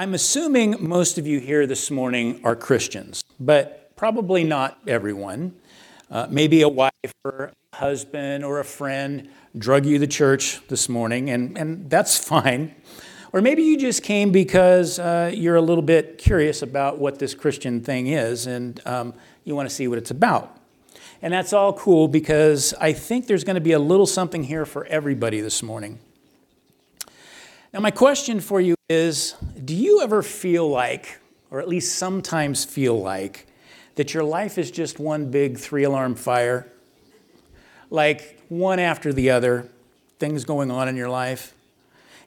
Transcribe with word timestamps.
I'm 0.00 0.14
assuming 0.14 0.76
most 0.80 1.18
of 1.18 1.26
you 1.26 1.40
here 1.40 1.66
this 1.66 1.90
morning 1.90 2.40
are 2.42 2.56
Christians, 2.56 3.22
but 3.38 3.94
probably 3.96 4.44
not 4.44 4.78
everyone. 4.86 5.54
Uh, 6.10 6.26
maybe 6.30 6.62
a 6.62 6.70
wife 6.70 7.12
or 7.22 7.52
a 7.74 7.76
husband 7.76 8.42
or 8.42 8.60
a 8.60 8.64
friend 8.64 9.28
drug 9.58 9.84
you 9.84 9.98
to 9.98 10.06
church 10.06 10.66
this 10.68 10.88
morning, 10.88 11.28
and, 11.28 11.58
and 11.58 11.90
that's 11.90 12.16
fine. 12.18 12.74
Or 13.34 13.42
maybe 13.42 13.62
you 13.62 13.76
just 13.76 14.02
came 14.02 14.32
because 14.32 14.98
uh, 14.98 15.32
you're 15.34 15.56
a 15.56 15.60
little 15.60 15.82
bit 15.82 16.16
curious 16.16 16.62
about 16.62 16.98
what 16.98 17.18
this 17.18 17.34
Christian 17.34 17.82
thing 17.82 18.06
is 18.06 18.46
and 18.46 18.80
um, 18.86 19.12
you 19.44 19.54
want 19.54 19.68
to 19.68 19.74
see 19.74 19.86
what 19.86 19.98
it's 19.98 20.10
about. 20.10 20.58
And 21.20 21.30
that's 21.30 21.52
all 21.52 21.74
cool 21.74 22.08
because 22.08 22.72
I 22.80 22.94
think 22.94 23.26
there's 23.26 23.44
going 23.44 23.56
to 23.56 23.60
be 23.60 23.72
a 23.72 23.78
little 23.78 24.06
something 24.06 24.44
here 24.44 24.64
for 24.64 24.86
everybody 24.86 25.42
this 25.42 25.62
morning. 25.62 25.98
Now, 27.72 27.78
my 27.78 27.92
question 27.92 28.40
for 28.40 28.60
you 28.60 28.74
is 28.88 29.36
Do 29.64 29.74
you 29.74 30.00
ever 30.02 30.22
feel 30.22 30.68
like, 30.68 31.20
or 31.50 31.60
at 31.60 31.68
least 31.68 31.96
sometimes 31.96 32.64
feel 32.64 33.00
like, 33.00 33.46
that 33.94 34.12
your 34.12 34.24
life 34.24 34.58
is 34.58 34.70
just 34.70 34.98
one 34.98 35.30
big 35.30 35.58
three 35.58 35.84
alarm 35.84 36.16
fire? 36.16 36.66
Like 37.88 38.40
one 38.48 38.78
after 38.78 39.12
the 39.12 39.30
other, 39.30 39.68
things 40.18 40.44
going 40.44 40.70
on 40.70 40.88
in 40.88 40.96
your 40.96 41.08
life? 41.08 41.54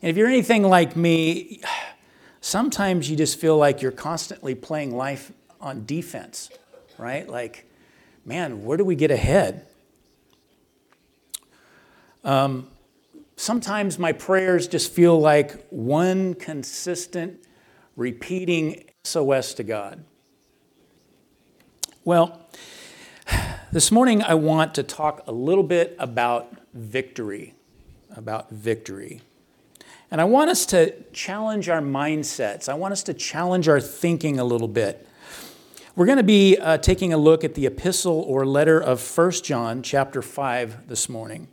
And 0.02 0.09
if 0.09 0.16
you're 0.16 0.27
anything 0.27 0.64
like 0.64 0.95
me, 0.95 1.62
sometimes 2.41 3.09
you 3.09 3.17
just 3.17 3.38
feel 3.39 3.58
like 3.58 3.81
you're 3.81 3.91
constantly 3.91 4.55
playing 4.55 4.95
life 4.95 5.31
on 5.59 5.86
defense, 5.86 6.50
right? 6.98 7.28
Like, 7.28 7.66
man, 8.25 8.64
where 8.64 8.78
do 8.78 8.86
we 8.86 8.95
get 8.95 9.12
ahead? 9.12 9.66
Um, 12.23 12.67
sometimes 13.36 13.98
my 14.00 14.12
prayers 14.12 14.68
just 14.68 14.92
feel 14.92 15.20
like 15.20 15.68
one 15.70 16.34
consistent, 16.34 17.44
repeating 17.96 18.86
SOS 19.04 19.54
to 19.56 19.64
God. 19.64 20.04
Well, 22.06 22.42
this 23.72 23.92
morning 23.92 24.22
I 24.22 24.34
want 24.34 24.75
to 24.75 24.84
talk 24.84 25.23
a 25.28 25.31
little 25.31 25.64
bit 25.64 25.95
about 26.00 26.56
victory, 26.73 27.53
about 28.16 28.50
victory. 28.50 29.22
And 30.12 30.22
I 30.22 30.25
want 30.25 30.52
us 30.52 30.66
to 30.68 30.94
challenge 31.12 31.70
our 31.70 31.81
mindsets. 31.81 32.70
I 32.70 32.75
want 32.75 32.92
us 32.92 33.03
to 33.03 33.14
challenge 33.14 33.68
our 33.68 33.80
thinking 33.80 34.40
a 34.40 34.44
little 34.44 34.68
bit. 34.68 35.08
We're 35.95 36.08
going 36.08 36.17
to 36.17 36.23
be 36.23 36.58
uh, 36.58 36.80
taking 36.80 37.13
a 37.13 37.17
look 37.17 37.44
at 37.44 37.53
the 37.53 37.67
epistle 37.67 38.19
or 38.22 38.47
letter 38.47 38.81
of 38.81 38.99
1 39.16 39.31
John 39.44 39.83
chapter 39.83 40.23
5 40.23 40.88
this 40.88 41.08
morning. 41.08 41.50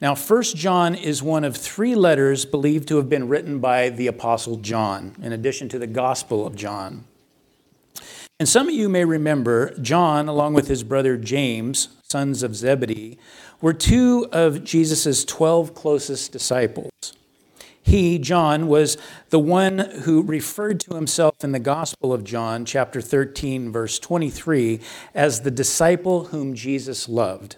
Now, 0.00 0.14
1 0.14 0.42
John 0.44 0.94
is 0.94 1.22
one 1.22 1.44
of 1.44 1.58
three 1.58 1.94
letters 1.94 2.46
believed 2.46 2.88
to 2.88 2.96
have 2.96 3.10
been 3.10 3.28
written 3.28 3.58
by 3.58 3.90
the 3.90 4.06
Apostle 4.06 4.56
John, 4.56 5.14
in 5.20 5.34
addition 5.34 5.68
to 5.68 5.78
the 5.78 5.86
Gospel 5.86 6.46
of 6.46 6.56
John. 6.56 7.04
And 8.40 8.48
some 8.48 8.66
of 8.66 8.74
you 8.74 8.88
may 8.88 9.04
remember 9.04 9.78
John, 9.78 10.26
along 10.26 10.54
with 10.54 10.68
his 10.68 10.82
brother 10.82 11.18
James, 11.18 11.88
sons 12.08 12.42
of 12.42 12.56
Zebedee, 12.56 13.18
were 13.60 13.74
two 13.74 14.26
of 14.32 14.64
Jesus' 14.64 15.22
12 15.26 15.74
closest 15.74 16.32
disciples. 16.32 16.90
He, 17.82 18.18
John, 18.18 18.68
was 18.68 18.96
the 19.30 19.38
one 19.38 19.78
who 19.78 20.22
referred 20.22 20.80
to 20.80 20.94
himself 20.94 21.42
in 21.42 21.52
the 21.52 21.58
Gospel 21.58 22.12
of 22.12 22.24
John, 22.24 22.64
chapter 22.64 23.00
13, 23.00 23.72
verse 23.72 23.98
23, 23.98 24.80
as 25.14 25.40
the 25.40 25.50
disciple 25.50 26.26
whom 26.26 26.54
Jesus 26.54 27.08
loved. 27.08 27.56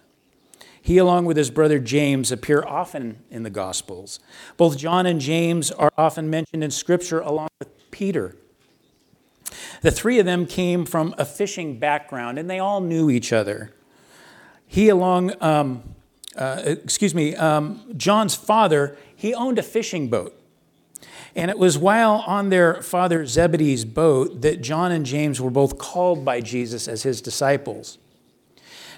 He, 0.80 0.98
along 0.98 1.26
with 1.26 1.36
his 1.36 1.50
brother 1.50 1.78
James, 1.78 2.30
appear 2.32 2.62
often 2.62 3.22
in 3.30 3.42
the 3.42 3.50
Gospels. 3.50 4.18
Both 4.56 4.76
John 4.76 5.06
and 5.06 5.20
James 5.20 5.70
are 5.70 5.92
often 5.96 6.28
mentioned 6.28 6.64
in 6.64 6.70
Scripture 6.70 7.20
along 7.20 7.48
with 7.58 7.90
Peter. 7.90 8.36
The 9.82 9.90
three 9.90 10.18
of 10.18 10.26
them 10.26 10.46
came 10.46 10.84
from 10.84 11.14
a 11.16 11.24
fishing 11.24 11.78
background, 11.78 12.38
and 12.38 12.50
they 12.50 12.58
all 12.58 12.80
knew 12.80 13.10
each 13.10 13.32
other. 13.32 13.72
He, 14.66 14.88
along, 14.88 15.32
um, 15.40 15.82
uh, 16.36 16.62
excuse 16.64 17.14
me, 17.14 17.34
um, 17.36 17.80
John's 17.96 18.34
father, 18.34 18.96
he 19.24 19.32
owned 19.32 19.58
a 19.58 19.62
fishing 19.62 20.08
boat. 20.08 20.38
And 21.34 21.50
it 21.50 21.58
was 21.58 21.78
while 21.78 22.22
on 22.26 22.50
their 22.50 22.82
father 22.82 23.24
Zebedee's 23.24 23.86
boat 23.86 24.42
that 24.42 24.60
John 24.60 24.92
and 24.92 25.06
James 25.06 25.40
were 25.40 25.50
both 25.50 25.78
called 25.78 26.26
by 26.26 26.42
Jesus 26.42 26.86
as 26.86 27.04
his 27.04 27.22
disciples. 27.22 27.96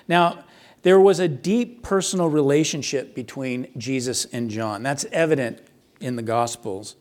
Now, 0.08 0.42
there 0.82 0.98
was 0.98 1.20
a 1.20 1.28
deep 1.28 1.84
personal 1.84 2.28
relationship 2.28 3.14
between 3.14 3.68
Jesus 3.78 4.24
and 4.32 4.50
John. 4.50 4.82
That's 4.82 5.04
evident 5.12 5.60
in 6.00 6.16
the 6.16 6.22
Gospels. 6.22 6.96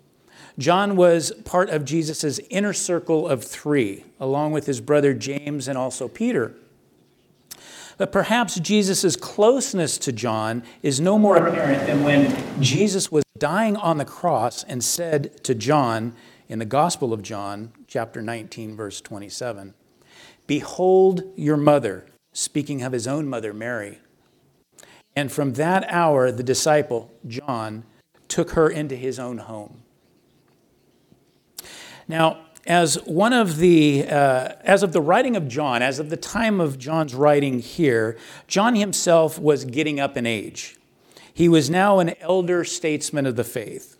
John 0.59 0.95
was 0.95 1.31
part 1.45 1.71
of 1.71 1.83
Jesus' 1.83 2.39
inner 2.51 2.73
circle 2.73 3.27
of 3.27 3.43
three, 3.43 4.05
along 4.19 4.51
with 4.51 4.67
his 4.67 4.81
brother 4.81 5.15
James 5.15 5.67
and 5.67 5.79
also 5.79 6.07
Peter. 6.07 6.53
But 7.97 8.11
perhaps 8.11 8.59
Jesus' 8.59 9.15
closeness 9.15 9.97
to 9.99 10.11
John 10.11 10.63
is 10.81 10.99
no 10.99 11.17
more 11.17 11.37
apparent 11.37 11.87
than 11.87 12.03
when 12.03 12.61
Jesus 12.61 13.11
was 13.11 13.23
dying 13.37 13.77
on 13.77 13.97
the 13.97 14.05
cross 14.05 14.63
and 14.63 14.83
said 14.83 15.43
to 15.43 15.55
John 15.55 16.13
in 16.49 16.59
the 16.59 16.65
Gospel 16.65 17.13
of 17.13 17.21
John, 17.21 17.71
chapter 17.87 18.21
19, 18.21 18.75
verse 18.75 19.01
27, 19.01 19.73
Behold 20.47 21.23
your 21.35 21.57
mother 21.57 22.05
speaking 22.33 22.83
of 22.83 22.91
his 22.91 23.07
own 23.07 23.27
mother, 23.27 23.53
Mary. 23.53 23.99
And 25.15 25.31
from 25.31 25.53
that 25.53 25.85
hour, 25.89 26.31
the 26.31 26.43
disciple, 26.43 27.11
John, 27.25 27.85
took 28.27 28.51
her 28.51 28.69
into 28.69 28.95
his 28.95 29.17
own 29.17 29.37
home. 29.37 29.83
Now, 32.07 32.44
as 32.65 32.95
one 33.05 33.33
of 33.33 33.57
the, 33.57 34.07
uh, 34.07 34.53
as 34.61 34.81
of 34.81 34.91
the 34.91 35.01
writing 35.01 35.35
of 35.35 35.47
John, 35.47 35.81
as 35.81 35.99
of 35.99 36.09
the 36.09 36.17
time 36.17 36.59
of 36.59 36.79
John's 36.79 37.13
writing 37.13 37.59
here, 37.59 38.17
John 38.47 38.75
himself 38.75 39.37
was 39.37 39.65
getting 39.65 39.99
up 39.99 40.17
in 40.17 40.25
age. 40.25 40.77
He 41.31 41.47
was 41.47 41.69
now 41.69 41.99
an 41.99 42.15
elder 42.21 42.63
statesman 42.63 43.25
of 43.25 43.35
the 43.35 43.43
faith. 43.43 43.97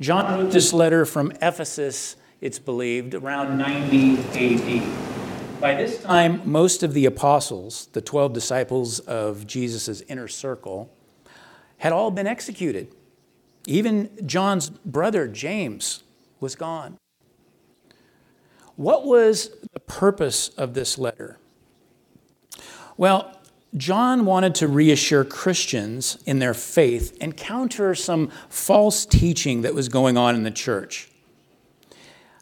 John 0.00 0.38
wrote 0.38 0.52
this 0.52 0.72
letter 0.72 1.06
from 1.06 1.32
Ephesus, 1.40 2.16
it's 2.40 2.58
believed, 2.58 3.14
around 3.14 3.56
90 3.56 4.18
AD. 4.18 5.60
By 5.60 5.74
this 5.74 6.02
time, 6.02 6.42
most 6.44 6.82
of 6.82 6.92
the 6.92 7.06
apostles, 7.06 7.86
the 7.92 8.02
12 8.02 8.34
disciples 8.34 8.98
of 9.00 9.46
Jesus' 9.46 10.02
inner 10.02 10.28
circle, 10.28 10.92
had 11.78 11.92
all 11.92 12.10
been 12.10 12.26
executed. 12.26 12.94
Even 13.66 14.10
John's 14.26 14.68
brother, 14.68 15.26
James, 15.26 16.04
was 16.40 16.54
gone. 16.56 16.98
What 18.76 19.06
was 19.06 19.50
the 19.72 19.80
purpose 19.80 20.48
of 20.50 20.74
this 20.74 20.98
letter? 20.98 21.38
Well, 22.96 23.32
John 23.76 24.24
wanted 24.24 24.54
to 24.56 24.68
reassure 24.68 25.24
Christians 25.24 26.18
in 26.24 26.38
their 26.38 26.54
faith 26.54 27.16
and 27.20 27.36
counter 27.36 27.94
some 27.94 28.30
false 28.48 29.04
teaching 29.04 29.62
that 29.62 29.74
was 29.74 29.88
going 29.88 30.16
on 30.16 30.34
in 30.34 30.44
the 30.44 30.50
church. 30.50 31.10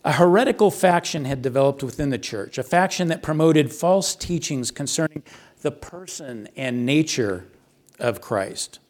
A 0.04 0.12
heretical 0.12 0.70
faction 0.70 1.24
had 1.24 1.40
developed 1.40 1.82
within 1.82 2.10
the 2.10 2.18
church, 2.18 2.58
a 2.58 2.62
faction 2.62 3.08
that 3.08 3.22
promoted 3.22 3.72
false 3.72 4.14
teachings 4.14 4.70
concerning 4.70 5.22
the 5.62 5.70
person 5.70 6.48
and 6.56 6.84
nature 6.84 7.46
of 7.98 8.20
Christ. 8.20 8.80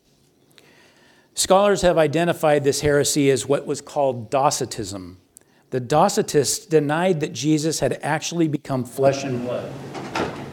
Scholars 1.35 1.83
have 1.83 1.97
identified 1.99 2.65
this 2.65 2.81
heresy 2.81 3.31
as 3.31 3.47
what 3.47 3.65
was 3.65 3.81
called 3.81 4.29
Docetism. 4.29 5.19
The 5.75 5.81
Docetists 5.81 6.69
denied 6.69 7.19
that 7.19 7.33
Jesus 7.33 7.81
had 7.81 7.99
actually 8.01 8.47
become 8.47 8.85
flesh 8.85 9.25
and 9.25 9.45
blood. 9.45 9.73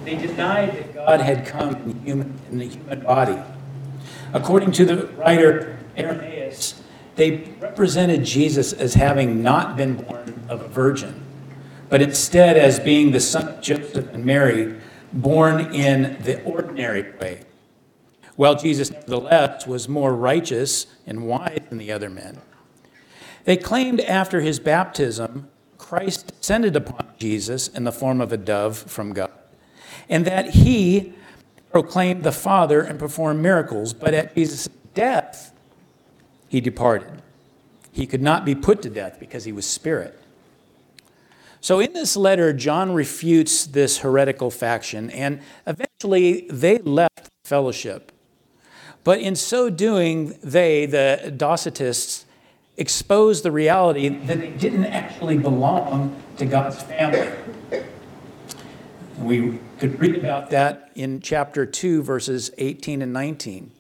They 0.04 0.16
denied 0.16 0.74
that 0.74 0.96
God 0.96 1.22
had 1.22 1.46
come 1.46 1.76
in, 1.76 2.02
human, 2.04 2.40
in 2.50 2.58
the 2.58 2.66
human 2.66 3.02
body. 3.02 3.38
According 4.34 4.72
to 4.72 4.86
the 4.86 5.06
writer 5.18 5.78
Irenaeus, 5.96 6.82
they 7.18 7.54
represented 7.60 8.26
Jesus 8.26 8.74
as 8.74 8.96
having 8.96 9.44
not 9.44 9.78
been 9.78 9.94
born 9.94 10.44
of 10.50 10.62
a 10.62 10.68
virgin, 10.68 11.24
but 11.88 12.02
instead 12.02 12.58
as 12.58 12.80
being 12.80 13.12
the 13.12 13.20
son 13.20 13.48
of 13.48 13.62
Joseph 13.62 14.12
and 14.12 14.26
Mary, 14.26 14.76
born 15.14 15.72
in 15.72 16.18
the 16.24 16.42
ordinary 16.46 17.12
way. 17.20 17.42
While 18.38 18.56
Jesus, 18.56 18.90
nevertheless, 18.90 19.68
was 19.68 19.88
more 19.88 20.16
righteous 20.16 20.88
and 21.06 21.28
wise 21.28 21.62
than 21.70 21.78
the 21.78 21.92
other 21.92 22.10
men. 22.10 22.42
They 23.46 23.58
claimed 23.58 24.02
after 24.02 24.42
his 24.42 24.60
baptism, 24.60 25.50
Christ 25.78 26.34
descended 26.40 26.76
upon 26.76 27.08
Jesus 27.18 27.68
in 27.68 27.84
the 27.84 27.92
form 27.92 28.22
of 28.22 28.32
a 28.32 28.38
dove 28.38 28.78
from 28.78 29.14
God, 29.14 29.32
and 30.08 30.26
that 30.26 30.52
he 30.52 31.14
proclaimed 31.72 32.24
the 32.24 32.32
Father 32.32 32.82
and 32.82 33.00
performed 33.00 33.42
miracles, 33.42 33.94
but 33.94 34.14
at 34.14 34.36
Jesus' 34.36 34.70
death, 34.94 35.54
he 36.50 36.62
departed. 36.62 37.22
He 37.92 38.06
could 38.06 38.22
not 38.22 38.46
be 38.46 38.56
put 38.56 38.82
to 38.84 38.90
death 38.90 39.18
because 39.20 39.46
he 39.46 39.52
was 39.52 39.66
spirit. 39.66 40.18
So, 41.62 41.80
in 41.80 41.94
this 41.94 42.18
letter, 42.18 42.54
John 42.54 42.94
refutes 42.94 43.66
this 43.68 44.00
heretical 44.00 44.50
faction, 44.50 45.10
and 45.12 45.42
eventually 45.68 46.48
they 46.50 46.80
left 46.80 47.30
fellowship. 47.44 48.12
But 49.04 49.20
in 49.20 49.36
so 49.36 49.70
doing, 49.70 50.38
they, 50.44 50.86
the 50.86 51.34
Docetists, 51.36 52.26
exposed 52.78 53.44
the 53.44 53.52
reality 53.52 54.10
that 54.10 54.40
they 54.40 54.52
didn't 54.52 54.86
actually 54.86 55.38
belong 55.38 56.16
to 56.38 56.46
God's 56.46 56.82
family. 56.82 57.32
We 59.20 59.60
could 59.80 60.00
read 60.00 60.16
about 60.16 60.50
that 60.50 60.92
in 60.96 61.22
chapter 61.22 61.66
2, 61.66 62.02
verses 62.02 62.50
18 62.58 63.02
and 63.02 63.14
19. 63.14 63.72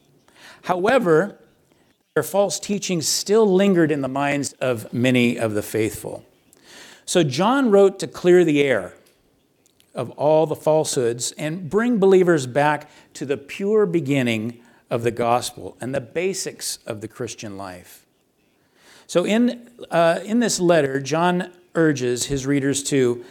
However, 0.63 1.39
their 2.13 2.23
false 2.23 2.59
teachings 2.59 3.07
still 3.07 3.51
lingered 3.51 3.91
in 3.91 4.01
the 4.01 4.07
minds 4.07 4.53
of 4.53 4.94
many 4.94 5.37
of 5.37 5.53
the 5.53 5.61
faithful. 5.61 6.25
So 7.05 7.23
John 7.23 7.71
wrote 7.71 7.99
to 7.99 8.07
clear 8.07 8.44
the 8.44 8.61
air 8.61 8.94
of 9.95 10.11
all 10.11 10.45
the 10.45 10.55
falsehoods 10.55 11.31
and 11.33 11.69
bring 11.69 11.99
believers 11.99 12.45
back 12.47 12.89
to 13.15 13.25
the 13.25 13.37
pure 13.37 13.85
beginning 13.85 14.59
of 14.89 15.03
the 15.03 15.11
gospel 15.11 15.77
and 15.81 15.95
the 15.95 16.01
basics 16.01 16.79
of 16.85 17.01
the 17.01 17.07
Christian 17.07 17.57
life. 17.57 18.00
So, 19.11 19.25
in, 19.25 19.69
uh, 19.89 20.21
in 20.23 20.39
this 20.39 20.57
letter, 20.57 21.01
John 21.01 21.51
urges 21.75 22.27
his 22.27 22.45
readers 22.45 22.81
to 22.83 23.25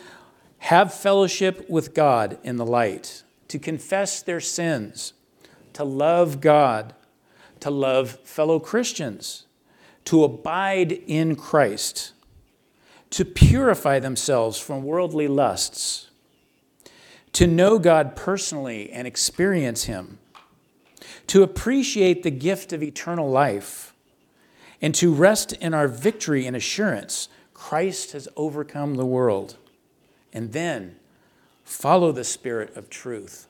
have 0.58 0.92
fellowship 0.92 1.70
with 1.70 1.94
God 1.94 2.36
in 2.42 2.56
the 2.56 2.66
light, 2.66 3.22
to 3.48 3.58
confess 3.58 4.20
their 4.20 4.40
sins, 4.40 5.14
to 5.72 5.82
love 5.82 6.42
God, 6.42 6.92
to 7.60 7.70
love 7.70 8.18
fellow 8.24 8.60
Christians, 8.60 9.46
to 10.04 10.22
abide 10.22 10.92
in 10.92 11.34
Christ, 11.34 12.12
to 13.08 13.24
purify 13.24 14.00
themselves 14.00 14.58
from 14.58 14.84
worldly 14.84 15.28
lusts, 15.28 16.10
to 17.32 17.46
know 17.46 17.78
God 17.78 18.16
personally 18.16 18.90
and 18.90 19.06
experience 19.06 19.84
Him, 19.84 20.18
to 21.28 21.42
appreciate 21.42 22.22
the 22.22 22.30
gift 22.30 22.74
of 22.74 22.82
eternal 22.82 23.30
life, 23.30 23.89
and 24.82 24.94
to 24.96 25.12
rest 25.12 25.52
in 25.54 25.74
our 25.74 25.88
victory 25.88 26.46
and 26.46 26.56
assurance 26.56 27.28
Christ 27.60 28.12
has 28.12 28.26
overcome 28.36 28.94
the 28.94 29.04
world. 29.04 29.58
And 30.32 30.52
then 30.52 30.96
follow 31.62 32.10
the 32.10 32.24
Spirit 32.24 32.74
of 32.74 32.88
truth. 32.88 33.46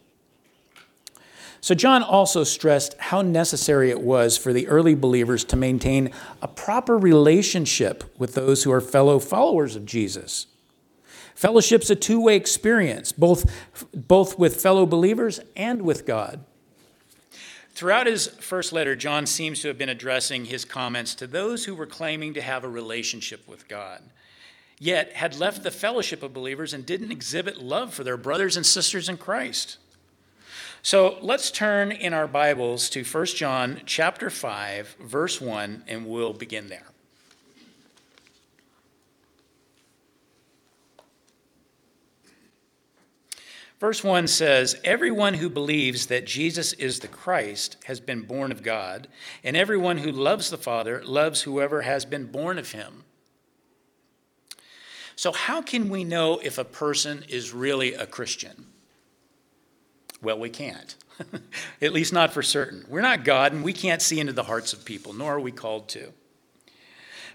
So, 1.61 1.75
John 1.75 2.03
also 2.03 2.43
stressed 2.43 2.97
how 2.99 3.23
necessary 3.23 3.91
it 3.91 4.01
was 4.01 4.37
for 4.37 4.53
the 4.53 4.67
early 4.67 4.95
believers 4.95 5.45
to 5.45 5.57
maintain 5.57 6.11
a 6.43 6.49
proper 6.49 6.99
relationship 6.99 8.03
with 8.19 8.35
those 8.35 8.65
who 8.65 8.73
are 8.73 8.81
fellow 8.81 9.19
followers 9.19 9.77
of 9.77 9.85
Jesus. 9.85 10.47
Fellowship's 11.35 11.91
a 11.91 11.97
two 11.97 12.21
way 12.21 12.35
experience, 12.35 13.13
both, 13.13 13.49
both 13.95 14.39
with 14.39 14.61
fellow 14.61 14.87
believers 14.87 15.39
and 15.55 15.83
with 15.83 16.05
God. 16.05 16.45
Throughout 17.81 18.07
his 18.07 18.27
first 18.27 18.75
letter, 18.75 18.95
John 18.95 19.25
seems 19.25 19.63
to 19.63 19.69
have 19.69 19.79
been 19.79 19.89
addressing 19.89 20.45
his 20.45 20.67
comments 20.67 21.15
to 21.15 21.27
those 21.27 21.65
who 21.65 21.75
were 21.75 21.87
claiming 21.87 22.35
to 22.35 22.43
have 22.43 22.63
a 22.63 22.69
relationship 22.69 23.49
with 23.49 23.69
God, 23.69 24.03
yet 24.79 25.15
had 25.15 25.39
left 25.39 25.63
the 25.63 25.71
fellowship 25.71 26.23
of 26.23 26.35
believers 26.35 26.75
and 26.75 26.85
didn't 26.85 27.11
exhibit 27.11 27.57
love 27.57 27.95
for 27.95 28.05
their 28.05 28.19
brothers 28.19 28.55
and 28.55 28.67
sisters 28.67 29.09
in 29.09 29.17
Christ. 29.17 29.79
So 30.83 31.17
let's 31.23 31.51
turn 31.51 31.91
in 31.91 32.13
our 32.13 32.29
Bibles 32.29 32.91
to 32.91 33.03
1 33.03 33.27
John 33.29 33.81
chapter 33.87 34.29
5 34.29 34.97
verse 35.01 35.41
1 35.41 35.85
and 35.89 36.07
we'll 36.07 36.35
begin 36.35 36.69
there. 36.69 36.90
Verse 43.81 44.05
1 44.05 44.29
says, 44.29 44.79
Everyone 44.85 45.35
who 45.35 45.49
believes 45.49 46.07
that 46.07 46.27
Jesus 46.27 46.75
is 46.75 47.01
the 47.01 47.09
Christ 47.09 47.79
has 47.85 47.99
been 47.99 48.21
born 48.21 48.53
of 48.53 48.63
God, 48.63 49.09
and 49.43 49.57
everyone 49.57 49.99
who 49.99 50.13
loves 50.13 50.51
the 50.51 50.59
Father 50.59 51.03
loves 51.03 51.43
whoever 51.43 51.81
has 51.83 52.05
been 52.05 52.27
born 52.27 52.59
of 52.59 52.73
him. 52.73 53.05
So, 55.17 55.33
how 55.33 55.63
can 55.63 55.89
we 55.89 56.05
know 56.05 56.39
if 56.43 56.59
a 56.59 56.65
person 56.65 57.25
is 57.29 57.55
really 57.55 57.95
a 57.95 58.07
Christian? 58.07 58.67
Well, 60.23 60.39
we 60.39 60.51
can't. 60.51 60.95
At 61.83 61.93
least 61.93 62.13
not 62.13 62.35
for 62.35 62.43
certain. 62.43 62.85
We're 62.89 63.01
not 63.01 63.25
God 63.25 63.53
and 63.53 63.65
we 63.65 63.73
can't 63.73 64.03
see 64.03 64.21
into 64.21 64.35
the 64.35 64.45
hearts 64.45 64.75
of 64.75 64.85
people, 64.85 65.15
nor 65.15 65.35
are 65.35 65.41
we 65.41 65.53
called 65.53 65.89
to. 65.91 66.13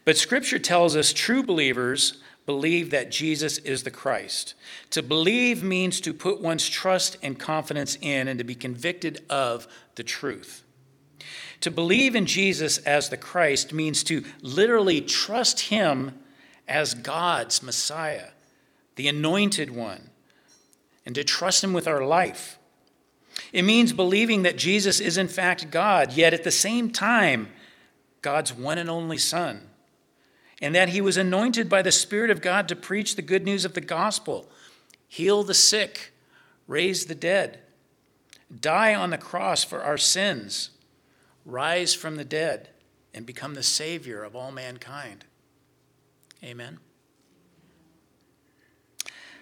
But 0.04 0.18
Scripture 0.18 0.60
tells 0.60 0.96
us 0.96 1.12
true 1.12 1.42
believers 1.42 2.22
believe 2.46 2.92
that 2.92 3.12
Jesus 3.12 3.58
is 3.60 3.84
the 3.84 3.92
Christ. 3.92 4.54
To 4.92 5.02
believe 5.02 5.64
means 5.64 6.00
to 6.02 6.14
put 6.14 6.42
one's 6.42 6.70
trust 6.70 7.18
and 7.24 7.40
confidence 7.40 7.98
in 8.02 8.28
and 8.28 8.38
to 8.38 8.44
be 8.44 8.56
convicted 8.56 9.24
of 9.30 9.68
the 9.96 10.04
truth. 10.04 10.64
To 11.62 11.72
believe 11.72 12.16
in 12.16 12.26
Jesus 12.26 12.78
as 12.80 13.10
the 13.10 13.18
Christ 13.18 13.74
means 13.74 14.04
to 14.04 14.24
literally 14.42 15.02
trust 15.02 15.62
Him 15.62 16.20
as 16.68 16.94
God's 16.94 17.64
Messiah, 17.64 18.30
the 18.96 19.08
anointed 19.08 19.72
one, 19.72 20.10
and 21.06 21.16
to 21.16 21.24
trust 21.24 21.64
Him 21.64 21.74
with 21.74 21.88
our 21.88 22.06
life. 22.06 22.60
It 23.52 23.64
means 23.64 23.94
believing 23.94 24.44
that 24.44 24.58
Jesus 24.58 25.00
is 25.00 25.18
in 25.18 25.28
fact 25.28 25.72
God, 25.72 26.14
yet 26.14 26.34
at 26.34 26.44
the 26.44 26.52
same 26.52 26.92
time, 26.92 27.50
God's 28.22 28.54
one 28.54 28.78
and 28.78 28.90
only 28.90 29.18
Son, 29.18 29.70
and 30.62 30.74
that 30.74 30.90
he 30.90 31.02
was 31.02 31.18
anointed 31.18 31.70
by 31.70 31.82
the 31.82 31.92
Spirit 31.92 32.32
of 32.32 32.42
God 32.42 32.68
to 32.68 32.76
preach 32.76 33.16
the 33.16 33.22
good 33.22 33.44
news 33.44 33.66
of 33.66 33.74
the 33.74 33.82
gospel, 33.82 34.50
heal 35.08 35.44
the 35.44 35.54
sick, 35.54 36.14
raise 36.68 37.06
the 37.06 37.16
dead, 37.16 37.60
die 38.62 38.94
on 38.96 39.10
the 39.10 39.18
cross 39.18 39.64
for 39.64 39.84
our 39.84 39.98
sins, 39.98 40.70
rise 41.46 41.94
from 41.94 42.16
the 42.16 42.26
dead, 42.26 42.70
and 43.14 43.26
become 43.26 43.54
the 43.54 43.64
Savior 43.64 44.24
of 44.24 44.36
all 44.36 44.52
mankind. 44.52 45.26
Amen. 46.44 46.80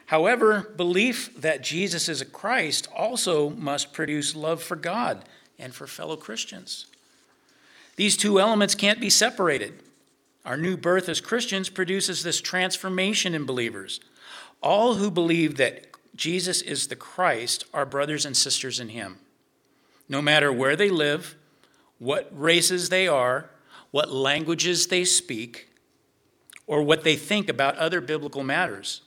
However, 0.08 0.74
belief 0.76 1.36
that 1.42 1.64
Jesus 1.64 2.08
is 2.08 2.22
a 2.22 2.26
Christ 2.26 2.88
also 2.96 3.50
must 3.50 3.94
produce 3.94 4.36
love 4.36 4.62
for 4.62 4.76
God 4.76 5.26
and 5.58 5.74
for 5.74 5.88
fellow 5.88 6.16
Christians. 6.16 6.88
These 7.96 8.18
two 8.18 8.40
elements 8.40 8.76
can't 8.76 9.00
be 9.00 9.10
separated. 9.10 9.74
Our 10.46 10.58
new 10.58 10.76
birth 10.76 11.08
as 11.08 11.22
Christians 11.22 11.70
produces 11.70 12.24
this 12.24 12.42
transformation 12.42 13.34
in 13.34 13.46
believers. 13.46 14.00
All 14.62 14.96
who 14.96 15.10
believe 15.10 15.58
that 15.58 15.88
Jesus 16.16 16.62
is 16.62 16.88
the 16.88 16.96
Christ 16.96 17.66
are 17.74 17.86
brothers 17.86 18.26
and 18.26 18.36
sisters 18.36 18.80
in 18.80 18.90
Him. 18.90 19.20
No 20.10 20.22
matter 20.22 20.52
where 20.52 20.76
they 20.76 20.90
live, 20.90 21.36
what 21.98 22.30
races 22.32 22.90
they 22.90 23.08
are, 23.08 23.50
what 23.92 24.12
languages 24.12 24.88
they 24.88 25.06
speak, 25.06 25.70
or 26.68 26.82
what 26.82 27.04
they 27.04 27.16
think 27.16 27.50
about 27.50 27.78
other 27.78 28.02
biblical 28.02 28.44
matters. 28.44 29.02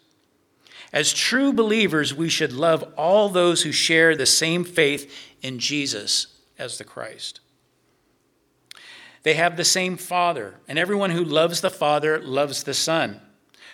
As 0.92 1.12
true 1.12 1.52
believers, 1.52 2.14
we 2.14 2.28
should 2.28 2.52
love 2.52 2.82
all 2.96 3.28
those 3.28 3.62
who 3.62 3.72
share 3.72 4.16
the 4.16 4.26
same 4.26 4.64
faith 4.64 5.12
in 5.42 5.58
Jesus 5.58 6.28
as 6.58 6.78
the 6.78 6.84
Christ. 6.84 7.40
They 9.26 9.34
have 9.34 9.56
the 9.56 9.64
same 9.64 9.96
Father, 9.96 10.54
and 10.68 10.78
everyone 10.78 11.10
who 11.10 11.24
loves 11.24 11.60
the 11.60 11.70
Father 11.70 12.22
loves 12.22 12.62
the 12.62 12.74
Son. 12.74 13.20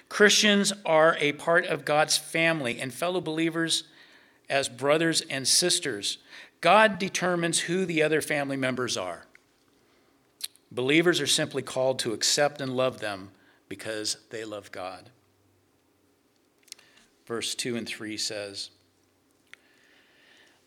Christians 0.08 0.72
are 0.86 1.16
a 1.20 1.32
part 1.32 1.66
of 1.66 1.84
God's 1.84 2.16
family 2.16 2.80
and 2.80 2.92
fellow 2.92 3.20
believers 3.20 3.84
as 4.48 4.68
brothers 4.68 5.20
and 5.20 5.46
sisters. 5.46 6.16
God 6.62 6.98
determines 6.98 7.60
who 7.60 7.84
the 7.84 8.02
other 8.02 8.22
family 8.22 8.56
members 8.56 8.96
are. 8.96 9.26
Believers 10.70 11.20
are 11.20 11.26
simply 11.26 11.62
called 11.62 11.98
to 11.98 12.14
accept 12.14 12.62
and 12.62 12.74
love 12.74 13.00
them 13.00 13.30
because 13.68 14.16
they 14.30 14.44
love 14.44 14.72
God 14.72 15.10
verse 17.32 17.54
2 17.54 17.76
and 17.76 17.88
3 17.88 18.16
says, 18.18 18.68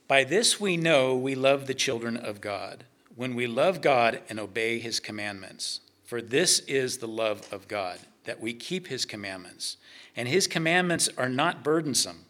By 0.07 0.23
this 0.23 0.59
we 0.59 0.77
know 0.77 1.15
we 1.15 1.35
love 1.35 1.67
the 1.67 1.73
children 1.73 2.17
of 2.17 2.41
God, 2.41 2.85
when 3.15 3.35
we 3.35 3.47
love 3.47 3.81
God 3.81 4.21
and 4.29 4.39
obey 4.39 4.79
his 4.79 4.99
commandments. 4.99 5.81
For 6.03 6.21
this 6.21 6.59
is 6.59 6.97
the 6.97 7.07
love 7.07 7.51
of 7.51 7.67
God, 7.67 7.99
that 8.25 8.39
we 8.39 8.53
keep 8.53 8.87
his 8.87 9.05
commandments, 9.05 9.77
and 10.15 10.27
his 10.27 10.47
commandments 10.47 11.09
are 11.17 11.29
not 11.29 11.63
burdensome. 11.63 12.25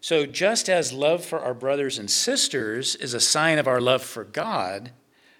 So, 0.00 0.26
just 0.26 0.68
as 0.68 0.92
love 0.92 1.24
for 1.24 1.40
our 1.40 1.54
brothers 1.54 1.98
and 1.98 2.10
sisters 2.10 2.94
is 2.96 3.14
a 3.14 3.20
sign 3.20 3.58
of 3.58 3.66
our 3.66 3.80
love 3.80 4.02
for 4.02 4.22
God, 4.22 4.92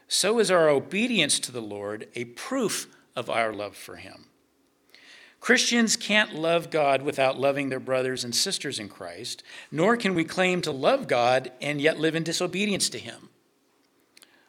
so 0.09 0.39
is 0.39 0.51
our 0.51 0.69
obedience 0.69 1.39
to 1.41 1.53
the 1.53 1.61
Lord 1.61 2.09
a 2.15 2.25
proof 2.25 2.89
of 3.15 3.29
our 3.29 3.53
love 3.53 3.77
for 3.77 3.97
him. 3.97 4.27
Christians 5.45 5.97
can't 5.97 6.35
love 6.35 6.71
God 6.71 7.03
without 7.03 7.39
loving 7.39 7.69
their 7.69 7.79
brothers 7.79 8.25
and 8.25 8.35
sisters 8.35 8.79
in 8.79 8.89
Christ, 8.89 9.43
nor 9.71 9.95
can 9.95 10.15
we 10.15 10.25
claim 10.25 10.63
to 10.63 10.71
love 10.71 11.07
God 11.07 11.53
and 11.61 11.83
yet 11.83 12.01
live 12.01 12.15
in 12.15 12.23
disobedience 12.23 12.89
to 12.89 12.99
Him. 12.99 13.29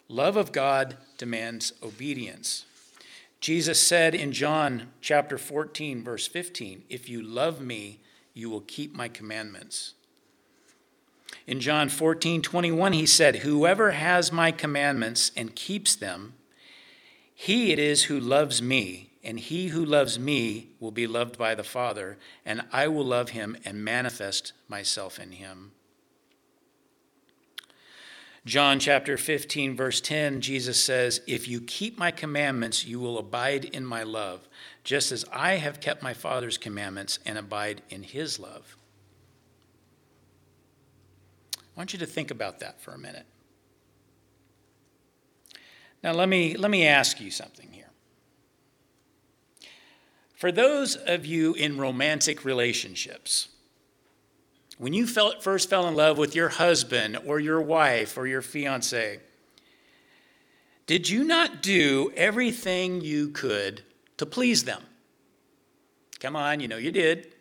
Love 0.07 0.37
of 0.37 0.51
God 0.51 0.97
demands 1.17 1.73
obedience. 1.81 2.65
Jesus 3.39 3.81
said 3.81 4.13
in 4.13 4.31
John 4.31 4.87
chapter 5.01 5.37
14, 5.37 6.03
verse 6.03 6.27
15, 6.27 6.83
If 6.89 7.09
you 7.09 7.21
love 7.21 7.59
me, 7.59 7.99
you 8.33 8.49
will 8.49 8.61
keep 8.61 8.93
my 8.93 9.07
commandments. 9.07 9.93
In 11.47 11.59
John 11.59 11.89
14, 11.89 12.41
21, 12.41 12.93
he 12.93 13.05
said, 13.05 13.37
Whoever 13.37 13.91
has 13.91 14.31
my 14.31 14.51
commandments 14.51 15.31
and 15.35 15.55
keeps 15.55 15.95
them, 15.95 16.33
He 17.33 17.71
it 17.71 17.79
is 17.79 18.03
who 18.03 18.19
loves 18.19 18.61
me, 18.61 19.09
and 19.23 19.39
he 19.39 19.67
who 19.67 19.83
loves 19.83 20.19
me 20.19 20.69
will 20.79 20.91
be 20.91 21.07
loved 21.07 21.37
by 21.37 21.55
the 21.55 21.63
Father, 21.63 22.17
and 22.45 22.61
I 22.71 22.87
will 22.87 23.05
love 23.05 23.29
him 23.29 23.57
and 23.65 23.83
manifest 23.83 24.53
myself 24.67 25.19
in 25.19 25.33
him. 25.33 25.71
John 28.45 28.79
chapter 28.79 29.17
15, 29.17 29.75
verse 29.75 29.99
10, 29.99 30.39
Jesus 30.39 30.81
says, 30.81 31.19
If 31.25 31.47
you 31.47 31.61
keep 31.61 31.97
my 31.97 32.11
commandments, 32.11 32.85
you 32.85 32.99
will 32.99 33.17
abide 33.17 33.65
in 33.65 33.83
my 33.83 34.03
love, 34.03 34.47
just 34.83 35.11
as 35.11 35.25
I 35.33 35.53
have 35.53 35.81
kept 35.81 36.03
my 36.03 36.13
Father's 36.13 36.59
commandments 36.59 37.17
and 37.25 37.39
abide 37.39 37.81
in 37.89 38.03
his 38.03 38.39
love. 38.39 38.77
I 41.57 41.59
want 41.75 41.91
you 41.91 41.99
to 41.99 42.05
think 42.05 42.29
about 42.29 42.59
that 42.59 42.79
for 42.79 42.91
a 42.91 42.99
minute. 42.99 43.25
Now, 46.03 46.11
let 46.11 46.29
me, 46.29 46.55
let 46.55 46.69
me 46.69 46.85
ask 46.85 47.19
you 47.19 47.31
something 47.31 47.71
here. 47.71 47.89
For 50.35 50.51
those 50.51 50.95
of 50.95 51.25
you 51.25 51.55
in 51.55 51.79
romantic 51.79 52.45
relationships, 52.45 53.47
when 54.77 54.93
you 54.93 55.07
first 55.07 55.69
fell 55.69 55.87
in 55.87 55.95
love 55.95 56.17
with 56.17 56.35
your 56.35 56.49
husband 56.49 57.17
or 57.25 57.39
your 57.39 57.61
wife 57.61 58.17
or 58.17 58.27
your 58.27 58.41
fiance, 58.41 59.19
did 60.85 61.09
you 61.09 61.23
not 61.23 61.61
do 61.61 62.11
everything 62.15 63.01
you 63.01 63.29
could 63.29 63.81
to 64.17 64.25
please 64.25 64.65
them? 64.65 64.83
Come 66.19 66.35
on, 66.35 66.59
you 66.59 66.67
know 66.67 66.77
you 66.77 66.91
did. 66.91 67.33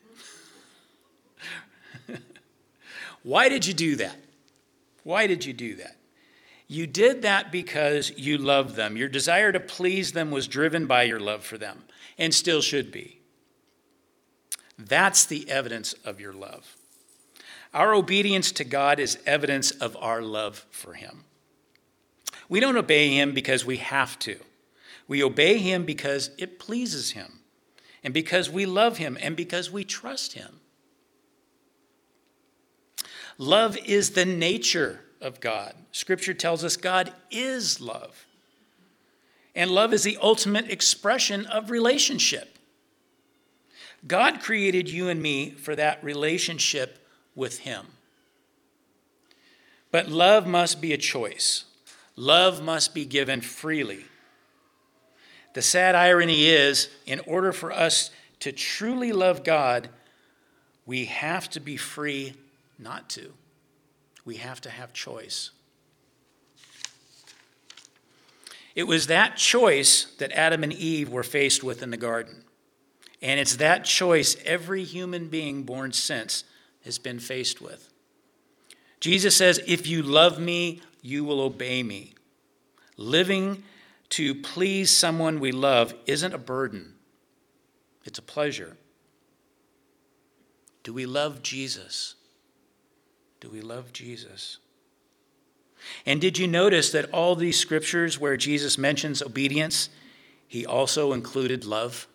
Why 3.22 3.48
did 3.48 3.66
you 3.66 3.74
do 3.74 3.96
that? 3.96 4.16
Why 5.02 5.26
did 5.26 5.44
you 5.44 5.52
do 5.52 5.76
that? 5.76 5.96
You 6.66 6.86
did 6.86 7.22
that 7.22 7.52
because 7.52 8.10
you 8.16 8.38
loved 8.38 8.74
them. 8.74 8.96
Your 8.96 9.08
desire 9.08 9.52
to 9.52 9.60
please 9.60 10.12
them 10.12 10.30
was 10.30 10.48
driven 10.48 10.86
by 10.86 11.02
your 11.02 11.20
love 11.20 11.44
for 11.44 11.58
them, 11.58 11.84
and 12.16 12.32
still 12.32 12.62
should 12.62 12.90
be. 12.90 13.20
That's 14.78 15.26
the 15.26 15.48
evidence 15.48 15.92
of 16.04 16.20
your 16.20 16.32
love. 16.32 16.74
Our 17.75 17.93
obedience 17.93 18.52
to 18.52 18.64
God 18.64 19.00
is 19.00 19.19
evidence 19.26 19.73
of 19.73 19.97
our 20.00 20.23
love 20.23 20.64
for 20.71 20.95
Him. 20.95 21.25
We 22.49 22.61
don't 22.61 22.76
obey 22.76 23.09
Him 23.09 23.35
because 23.35 23.64
we 23.64 23.78
have 23.78 24.16
to. 24.21 24.38
We 25.09 25.25
obey 25.25 25.59
Him 25.59 25.85
because 25.85 26.31
it 26.38 26.61
pleases 26.61 27.11
Him, 27.11 27.40
and 28.04 28.14
because 28.14 28.49
we 28.49 28.64
love 28.64 28.99
Him, 28.99 29.19
and 29.21 29.37
because 29.37 29.73
we 29.73 29.83
trust 29.83 30.35
Him. 30.35 30.61
Love 33.38 33.76
is 33.85 34.11
the 34.11 34.25
nature 34.25 35.00
of 35.21 35.40
God. 35.40 35.75
Scripture 35.90 36.35
tells 36.35 36.62
us 36.62 36.76
God 36.76 37.12
is 37.33 37.81
love. 37.81 38.25
And 39.57 39.71
love 39.71 39.93
is 39.93 40.04
the 40.04 40.19
ultimate 40.23 40.71
expression 40.71 41.45
of 41.47 41.71
relationship. 41.71 42.57
God 44.07 44.40
created 44.40 44.88
you 44.88 45.09
and 45.09 45.21
me 45.21 45.50
for 45.50 45.75
that 45.75 46.02
relationship 46.04 47.03
with 47.34 47.60
Him. 47.60 47.86
But 49.90 50.08
love 50.08 50.46
must 50.46 50.80
be 50.80 50.92
a 50.92 50.98
choice, 50.98 51.64
love 52.16 52.62
must 52.62 52.94
be 52.94 53.04
given 53.04 53.40
freely. 53.40 54.04
The 55.54 55.62
sad 55.62 55.94
irony 55.94 56.46
is, 56.46 56.88
in 57.06 57.20
order 57.20 57.52
for 57.52 57.70
us 57.70 58.10
to 58.40 58.50
truly 58.50 59.12
love 59.12 59.44
God, 59.44 59.88
we 60.84 61.04
have 61.04 61.48
to 61.50 61.60
be 61.60 61.76
free 61.76 62.34
not 62.78 63.08
to. 63.10 63.32
We 64.24 64.36
have 64.36 64.60
to 64.62 64.70
have 64.70 64.92
choice. 64.92 65.50
It 68.74 68.88
was 68.88 69.06
that 69.06 69.36
choice 69.36 70.06
that 70.18 70.32
Adam 70.32 70.64
and 70.64 70.72
Eve 70.72 71.08
were 71.08 71.22
faced 71.22 71.62
with 71.62 71.82
in 71.82 71.90
the 71.90 71.96
garden. 71.96 72.42
And 73.22 73.38
it's 73.38 73.56
that 73.56 73.84
choice 73.84 74.36
every 74.44 74.82
human 74.82 75.28
being 75.28 75.62
born 75.62 75.92
since 75.92 76.42
has 76.84 76.98
been 76.98 77.18
faced 77.18 77.60
with. 77.60 77.88
Jesus 79.00 79.36
says, 79.36 79.60
If 79.66 79.86
you 79.86 80.02
love 80.02 80.38
me, 80.38 80.80
you 81.02 81.24
will 81.24 81.40
obey 81.40 81.82
me. 81.82 82.14
Living 82.96 83.62
to 84.10 84.34
please 84.34 84.90
someone 84.90 85.40
we 85.40 85.52
love 85.52 85.94
isn't 86.06 86.34
a 86.34 86.38
burden, 86.38 86.94
it's 88.04 88.18
a 88.18 88.22
pleasure. 88.22 88.76
Do 90.82 90.92
we 90.92 91.06
love 91.06 91.42
Jesus? 91.42 92.14
Do 93.40 93.48
we 93.48 93.62
love 93.62 93.92
Jesus? 93.92 94.58
And 96.06 96.20
did 96.20 96.38
you 96.38 96.46
notice 96.46 96.92
that 96.92 97.10
all 97.10 97.34
these 97.34 97.58
scriptures 97.58 98.18
where 98.18 98.36
Jesus 98.36 98.78
mentions 98.78 99.22
obedience, 99.22 99.88
he 100.46 100.64
also 100.64 101.12
included 101.12 101.64
love? 101.64 102.06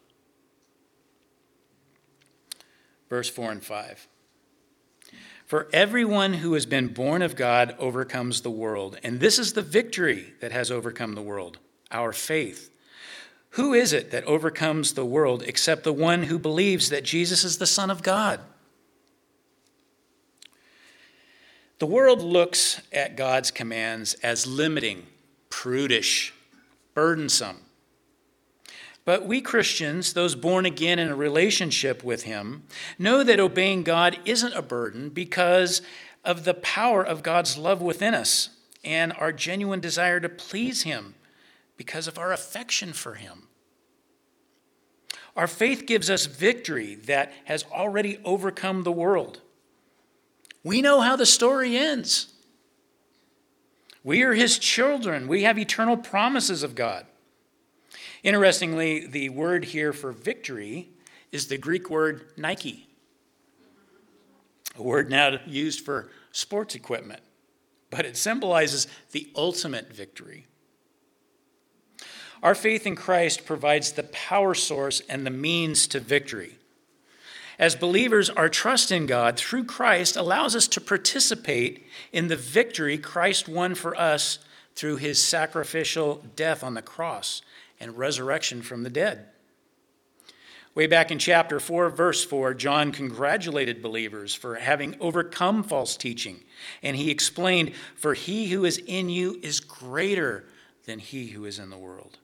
Verse 3.09 3.29
4 3.29 3.51
and 3.51 3.63
5. 3.63 4.07
For 5.49 5.67
everyone 5.73 6.33
who 6.33 6.53
has 6.53 6.67
been 6.67 6.89
born 6.89 7.23
of 7.23 7.35
God 7.35 7.75
overcomes 7.79 8.41
the 8.41 8.51
world. 8.51 8.99
And 9.01 9.19
this 9.19 9.39
is 9.39 9.53
the 9.53 9.63
victory 9.63 10.35
that 10.41 10.51
has 10.51 10.69
overcome 10.69 11.15
the 11.15 11.23
world 11.23 11.57
our 11.89 12.13
faith. 12.13 12.69
Who 13.53 13.73
is 13.73 13.91
it 13.91 14.11
that 14.11 14.25
overcomes 14.25 14.93
the 14.93 15.07
world 15.07 15.41
except 15.41 15.83
the 15.83 15.91
one 15.91 16.21
who 16.21 16.37
believes 16.37 16.89
that 16.89 17.03
Jesus 17.03 17.43
is 17.43 17.57
the 17.57 17.65
Son 17.65 17.89
of 17.89 18.03
God? 18.03 18.41
The 21.79 21.87
world 21.87 22.21
looks 22.21 22.79
at 22.93 23.17
God's 23.17 23.49
commands 23.49 24.13
as 24.21 24.45
limiting, 24.45 25.07
prudish, 25.49 26.31
burdensome. 26.93 27.57
But 29.05 29.25
we 29.25 29.41
Christians, 29.41 30.13
those 30.13 30.35
born 30.35 30.65
again 30.65 30.99
in 30.99 31.09
a 31.09 31.15
relationship 31.15 32.03
with 32.03 32.23
Him, 32.23 32.63
know 32.97 33.23
that 33.23 33.39
obeying 33.39 33.83
God 33.83 34.19
isn't 34.25 34.53
a 34.53 34.61
burden 34.61 35.09
because 35.09 35.81
of 36.23 36.43
the 36.43 36.53
power 36.53 37.03
of 37.03 37.23
God's 37.23 37.57
love 37.57 37.81
within 37.81 38.13
us 38.13 38.49
and 38.83 39.13
our 39.13 39.31
genuine 39.31 39.79
desire 39.79 40.19
to 40.19 40.29
please 40.29 40.83
Him 40.83 41.15
because 41.77 42.07
of 42.07 42.17
our 42.17 42.31
affection 42.31 42.93
for 42.93 43.15
Him. 43.15 43.47
Our 45.35 45.47
faith 45.47 45.85
gives 45.85 46.09
us 46.09 46.25
victory 46.25 46.95
that 46.95 47.31
has 47.45 47.65
already 47.71 48.19
overcome 48.25 48.83
the 48.83 48.91
world. 48.91 49.41
We 50.63 50.81
know 50.81 50.99
how 51.01 51.15
the 51.15 51.25
story 51.25 51.77
ends. 51.77 52.33
We 54.03 54.23
are 54.23 54.33
His 54.33 54.59
children, 54.59 55.27
we 55.27 55.43
have 55.43 55.57
eternal 55.57 55.97
promises 55.97 56.63
of 56.63 56.75
God. 56.75 57.05
Interestingly, 58.23 59.07
the 59.07 59.29
word 59.29 59.65
here 59.65 59.93
for 59.93 60.11
victory 60.11 60.89
is 61.31 61.47
the 61.47 61.57
Greek 61.57 61.89
word 61.89 62.31
Nike, 62.37 62.87
a 64.75 64.83
word 64.83 65.09
now 65.09 65.39
used 65.45 65.85
for 65.85 66.09
sports 66.31 66.75
equipment, 66.75 67.21
but 67.89 68.05
it 68.05 68.17
symbolizes 68.17 68.87
the 69.11 69.29
ultimate 69.35 69.93
victory. 69.93 70.47
Our 72.41 72.55
faith 72.55 72.85
in 72.87 72.95
Christ 72.95 73.45
provides 73.45 73.91
the 73.91 74.03
power 74.03 74.53
source 74.53 75.01
and 75.09 75.25
the 75.25 75.31
means 75.31 75.87
to 75.87 75.99
victory. 75.99 76.55
As 77.57 77.75
believers, 77.75 78.29
our 78.29 78.47
trust 78.47 78.89
in 78.89 79.05
God 79.05 79.35
through 79.35 79.65
Christ 79.65 80.15
allows 80.15 80.55
us 80.55 80.67
to 80.69 80.81
participate 80.81 81.85
in 82.13 82.29
the 82.29 82.37
victory 82.37 82.97
Christ 82.97 83.49
won 83.49 83.75
for 83.75 83.99
us 83.99 84.39
through 84.75 84.95
his 84.95 85.21
sacrificial 85.21 86.23
death 86.37 86.63
on 86.63 86.73
the 86.73 86.81
cross 86.81 87.41
and 87.79 87.97
resurrection 87.97 88.61
from 88.61 88.83
the 88.83 88.89
dead. 88.89 89.27
Way 90.75 90.87
back 90.87 91.11
in 91.11 91.19
chapter 91.19 91.59
4, 91.59 91.89
verse 91.89 92.23
4, 92.23 92.53
John 92.53 92.91
congratulated 92.91 93.81
believers 93.81 94.35
for 94.35 94.55
having 94.55 94.95
overcome 94.99 95.63
false 95.63 95.97
teaching. 95.97 96.43
And 96.83 96.95
he 96.95 97.09
explained, 97.09 97.73
For 97.95 98.13
he 98.13 98.49
who 98.49 98.65
is 98.65 98.77
in 98.77 99.09
you 99.09 99.39
is 99.41 99.59
greater 99.59 100.45
than 100.85 100.99
he 100.99 101.27
who 101.27 101.45
is 101.45 101.59
in 101.59 101.69
the 101.69 101.77
world. 101.77 102.17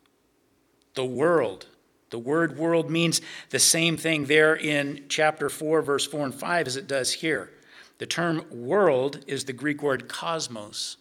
The 0.94 1.06
world, 1.06 1.66
the 2.12 2.20
word 2.20 2.58
world 2.58 2.90
means 2.90 3.20
the 3.50 3.60
same 3.60 3.98
thing 3.98 4.26
there 4.26 4.56
in 4.56 5.06
chapter 5.10 5.50
4, 5.50 5.82
verse 5.82 6.06
4 6.06 6.26
and 6.26 6.36
5 6.36 6.68
as 6.68 6.78
it 6.78 6.88
does 6.88 7.14
here. 7.14 7.52
The 7.98 8.06
term 8.06 8.46
world 8.52 9.20
is 9.28 9.46
the 9.46 9.54
Greek 9.54 9.82
word 9.82 10.08
cosmos, 10.08 10.98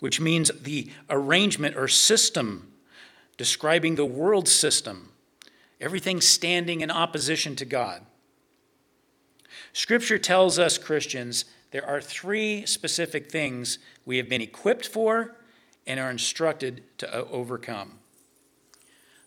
which 0.00 0.20
means 0.20 0.50
the 0.60 0.90
arrangement 1.08 1.76
or 1.76 1.88
system 1.88 2.72
describing 3.36 3.94
the 3.94 4.04
world 4.04 4.48
system, 4.48 5.12
everything 5.80 6.20
standing 6.20 6.80
in 6.80 6.90
opposition 6.90 7.56
to 7.56 7.64
God. 7.64 8.02
Scripture 9.72 10.18
tells 10.18 10.58
us, 10.58 10.78
Christians, 10.78 11.44
there 11.70 11.86
are 11.86 12.00
three 12.00 12.64
specific 12.64 13.30
things 13.30 13.78
we 14.04 14.16
have 14.16 14.28
been 14.28 14.40
equipped 14.40 14.88
for 14.88 15.36
and 15.86 16.00
are 16.00 16.10
instructed 16.10 16.82
to 16.98 17.12
overcome 17.28 17.98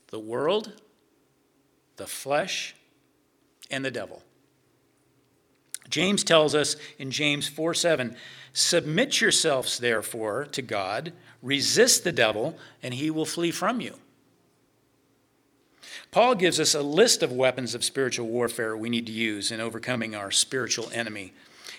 the 0.07 0.19
world, 0.19 0.73
the 1.97 2.07
flesh, 2.07 2.75
and 3.69 3.85
the 3.85 3.91
devil. 3.91 4.23
James 5.89 6.23
tells 6.23 6.55
us 6.55 6.75
in 6.97 7.11
James 7.11 7.47
4 7.47 7.73
7, 7.73 8.15
submit 8.53 9.21
yourselves 9.21 9.79
therefore 9.79 10.45
to 10.45 10.61
God, 10.61 11.13
resist 11.41 12.03
the 12.03 12.11
devil, 12.11 12.57
and 12.83 12.93
he 12.93 13.09
will 13.09 13.25
flee 13.25 13.51
from 13.51 13.81
you. 13.81 13.95
Paul 16.11 16.35
gives 16.35 16.59
us 16.59 16.73
a 16.73 16.81
list 16.81 17.21
of 17.21 17.31
weapons 17.31 17.75
of 17.75 17.83
spiritual 17.83 18.27
warfare 18.27 18.75
we 18.75 18.89
need 18.89 19.05
to 19.05 19.11
use 19.11 19.51
in 19.51 19.61
overcoming 19.61 20.15
our 20.15 20.31
spiritual 20.31 20.89
enemy. 20.91 21.33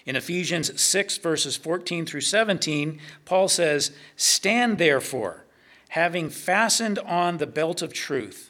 In 0.07 0.17
Ephesians 0.17 0.81
6, 0.81 1.19
verses 1.19 1.57
14 1.57 2.07
through 2.07 2.21
17, 2.23 3.01
Paul 3.25 3.49
says, 3.49 3.91
Stand 4.17 4.79
therefore, 4.79 5.45
having 5.91 6.31
fastened 6.31 6.99
on 7.01 7.39
the 7.39 7.47
belt 7.47 7.83
of 7.83 7.93
truth, 7.93 8.50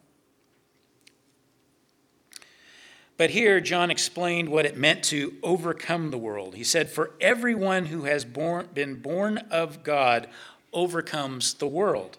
But 3.21 3.29
here, 3.29 3.61
John 3.61 3.91
explained 3.91 4.49
what 4.49 4.65
it 4.65 4.75
meant 4.75 5.03
to 5.03 5.35
overcome 5.43 6.09
the 6.09 6.17
world. 6.17 6.55
He 6.55 6.63
said, 6.63 6.89
For 6.89 7.11
everyone 7.21 7.85
who 7.85 8.05
has 8.05 8.25
born, 8.25 8.69
been 8.73 8.95
born 8.95 9.37
of 9.51 9.83
God 9.83 10.27
overcomes 10.73 11.53
the 11.53 11.67
world. 11.67 12.17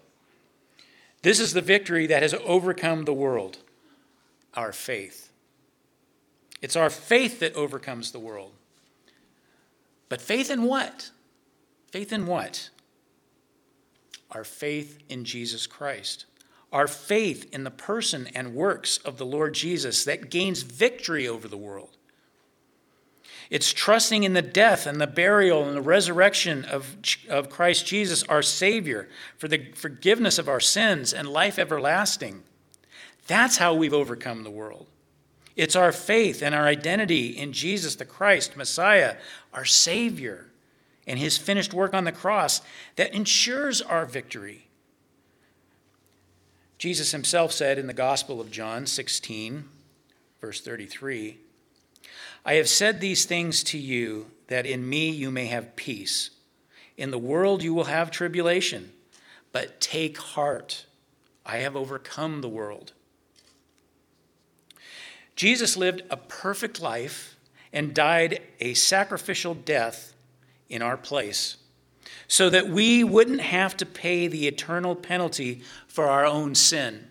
This 1.23 1.41
is 1.41 1.55
the 1.55 1.61
victory 1.61 2.07
that 2.07 2.23
has 2.23 2.35
overcome 2.45 3.05
the 3.05 3.13
world 3.13 3.59
our 4.55 4.71
faith. 4.71 5.33
It's 6.61 6.77
our 6.77 6.89
faith 6.89 7.41
that 7.41 7.57
overcomes 7.57 8.13
the 8.13 8.21
world. 8.21 8.53
But 10.09 10.21
faith 10.21 10.53
in 10.53 10.63
what? 10.63 11.11
Faith 11.91 12.13
in 12.13 12.29
what? 12.29 12.71
Our 14.31 14.45
faith 14.45 15.03
in 15.09 15.25
Jesus 15.25 15.67
Christ. 15.67 16.27
Our 16.73 16.89
faith 16.89 17.53
in 17.53 17.65
the 17.65 17.71
person 17.71 18.29
and 18.35 18.55
works 18.55 18.99
of 18.99 19.19
the 19.19 19.27
Lord 19.27 19.55
Jesus 19.55 20.05
that 20.05 20.31
gains 20.31 20.63
victory 20.63 21.29
over 21.29 21.47
the 21.47 21.57
world. 21.57 21.97
It's 23.51 23.75
trusting 23.75 24.25
in 24.25 24.33
the 24.33 24.41
death 24.41 24.87
and 24.87 24.99
the 24.99 25.07
burial 25.07 25.69
and 25.69 25.77
the 25.77 25.83
resurrection 25.83 26.65
of, 26.65 26.97
of 27.29 27.51
Christ 27.51 27.85
Jesus, 27.87 28.23
our 28.23 28.41
Savior, 28.41 29.11
for 29.37 29.47
the 29.47 29.73
forgiveness 29.75 30.39
of 30.39 30.49
our 30.49 30.61
sins 30.61 31.13
and 31.13 31.29
life 31.29 31.59
everlasting. 31.59 32.45
That's 33.27 33.59
how 33.59 33.75
we've 33.75 33.93
overcome 33.93 34.43
the 34.43 34.51
world. 34.51 34.87
It's 35.55 35.77
our 35.77 35.93
faith 35.93 36.43
and 36.43 36.55
our 36.55 36.67
identity 36.67 37.29
in 37.29 37.53
Jesus 37.53 37.97
the 37.97 38.07
Christ, 38.07 38.57
Messiah, 38.57 39.17
our 39.53 39.67
Savior, 39.67 40.47
and 41.07 41.19
his 41.19 41.37
finished 41.37 41.75
work 41.75 41.93
on 41.93 42.05
the 42.05 42.13
cross 42.13 42.63
that 42.97 43.13
ensures 43.13 43.83
our 43.83 44.07
victory. 44.07 44.69
Jesus 46.83 47.13
himself 47.13 47.53
said 47.53 47.79
in 47.79 47.87
the 47.87 47.93
Gospel 47.93 48.41
of 48.41 48.51
John 48.51 48.87
16, 48.87 49.67
verse 50.41 50.61
33, 50.61 51.39
I 52.45 52.55
have 52.55 52.69
said 52.69 53.01
these 53.01 53.25
things 53.25 53.63
to 53.63 53.79
you 53.79 54.33
that 54.49 54.67
in 54.67 54.89
me 54.89 55.09
you 55.09 55.31
may 55.31 55.47
have 55.47 55.77
peace. 55.77 56.31
In 56.97 57.13
the 57.13 57.21
world 57.21 57.63
you 57.63 57.73
will 57.73 57.85
have 57.85 58.11
tribulation, 58.11 58.91
but 59.53 59.81
take 59.81 60.19
heart. 60.19 60.87
I 61.47 61.59
have 61.59 61.77
overcome 61.77 62.41
the 62.41 62.49
world. 62.49 62.95
Jesus 65.37 65.77
lived 65.77 66.03
a 66.11 66.17
perfect 66.17 66.83
life 66.83 67.37
and 67.73 67.95
died 67.95 68.43
a 68.59 68.75
sacrificial 68.75 69.55
death 69.55 70.15
in 70.69 70.83
our 70.83 70.97
place 70.97 71.59
so 72.33 72.49
that 72.49 72.67
we 72.67 73.05
wouldn't 73.05 73.43
have 73.43 73.77
to 73.77 73.85
pay 73.85 74.27
the 74.27 74.49
eternal 74.49 74.97
penalty 74.97 75.61
for 75.93 76.09
our 76.09 76.25
own 76.25 76.55
sin. 76.55 77.07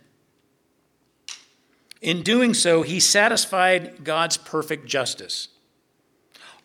In 2.01 2.23
doing 2.23 2.55
so, 2.55 2.81
he 2.81 2.99
satisfied 2.99 4.03
God's 4.03 4.37
perfect 4.37 4.87
justice. 4.87 5.49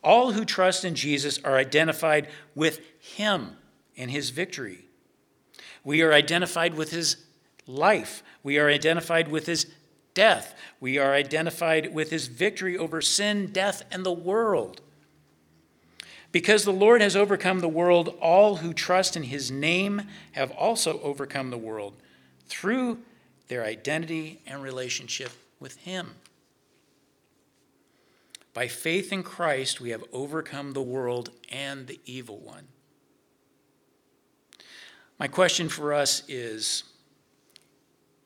All 0.03 0.33
who 0.33 0.47
trust 0.47 0.83
in 0.83 0.95
Jesus 0.95 1.39
are 1.45 1.59
identified 1.59 2.29
with 2.55 2.81
him 3.01 3.59
and 3.99 4.11
his 4.11 4.31
victory. 4.31 4.87
We 5.85 6.01
are 6.01 6.15
identified 6.15 6.75
with 6.75 6.91
his 6.91 7.17
life. 7.67 8.23
We 8.43 8.59
are 8.59 8.71
identified 8.71 9.29
with 9.29 9.45
his 9.45 9.67
death. 10.15 10.55
We 10.81 10.97
are 10.97 11.13
identified 11.13 11.93
with 11.93 12.09
his 12.09 12.29
victory 12.29 12.79
over 12.79 13.03
sin, 13.03 13.49
death, 13.53 13.83
and 13.91 14.07
the 14.07 14.13
world. 14.13 14.81
Because 16.33 16.65
the 16.65 16.73
Lord 16.73 17.03
has 17.03 17.15
overcome 17.15 17.61
the 17.61 17.69
world, 17.69 18.17
all 18.23 18.57
who 18.57 18.73
trust 18.73 19.19
in 19.19 19.25
his 19.25 19.51
name 19.51 20.03
have 20.33 20.51
also 20.53 20.99
overcome 21.03 21.51
the 21.51 21.59
world 21.59 21.95
through 22.49 22.99
their 23.49 23.65
identity 23.65 24.41
and 24.47 24.63
relationship 24.63 25.31
with 25.61 25.77
him. 25.79 26.15
By 28.55 28.69
faith 28.69 29.13
in 29.13 29.23
Christ, 29.23 29.81
we 29.81 29.91
have 29.91 30.03
overcome 30.13 30.73
the 30.73 30.83
world 30.83 31.31
and 31.51 31.87
the 31.87 32.01
evil 32.07 32.39
one. 32.39 32.69
My 35.19 35.29
question 35.29 35.69
for 35.69 35.93
us 35.93 36.23
is 36.29 36.85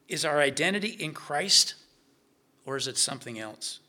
Is 0.09 0.25
our 0.25 0.41
identity 0.41 0.91
in 0.91 1.15
Christ 1.15 1.75
or 2.65 2.77
is 2.77 2.87
it 2.87 2.99
something 2.99 3.39
else? 3.39 3.81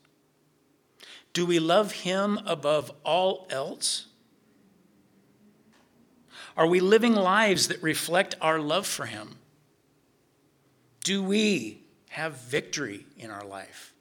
Do 1.32 1.46
we 1.46 1.58
love 1.58 1.92
Him 1.92 2.40
above 2.44 2.92
all 3.04 3.46
else? 3.50 4.06
Are 6.56 6.66
we 6.66 6.80
living 6.80 7.14
lives 7.14 7.68
that 7.68 7.82
reflect 7.82 8.34
our 8.40 8.58
love 8.58 8.86
for 8.86 9.06
Him? 9.06 9.38
Do 11.02 11.22
we 11.22 11.82
have 12.10 12.34
victory 12.34 13.06
in 13.18 13.30
our 13.30 13.44
life? 13.44 13.92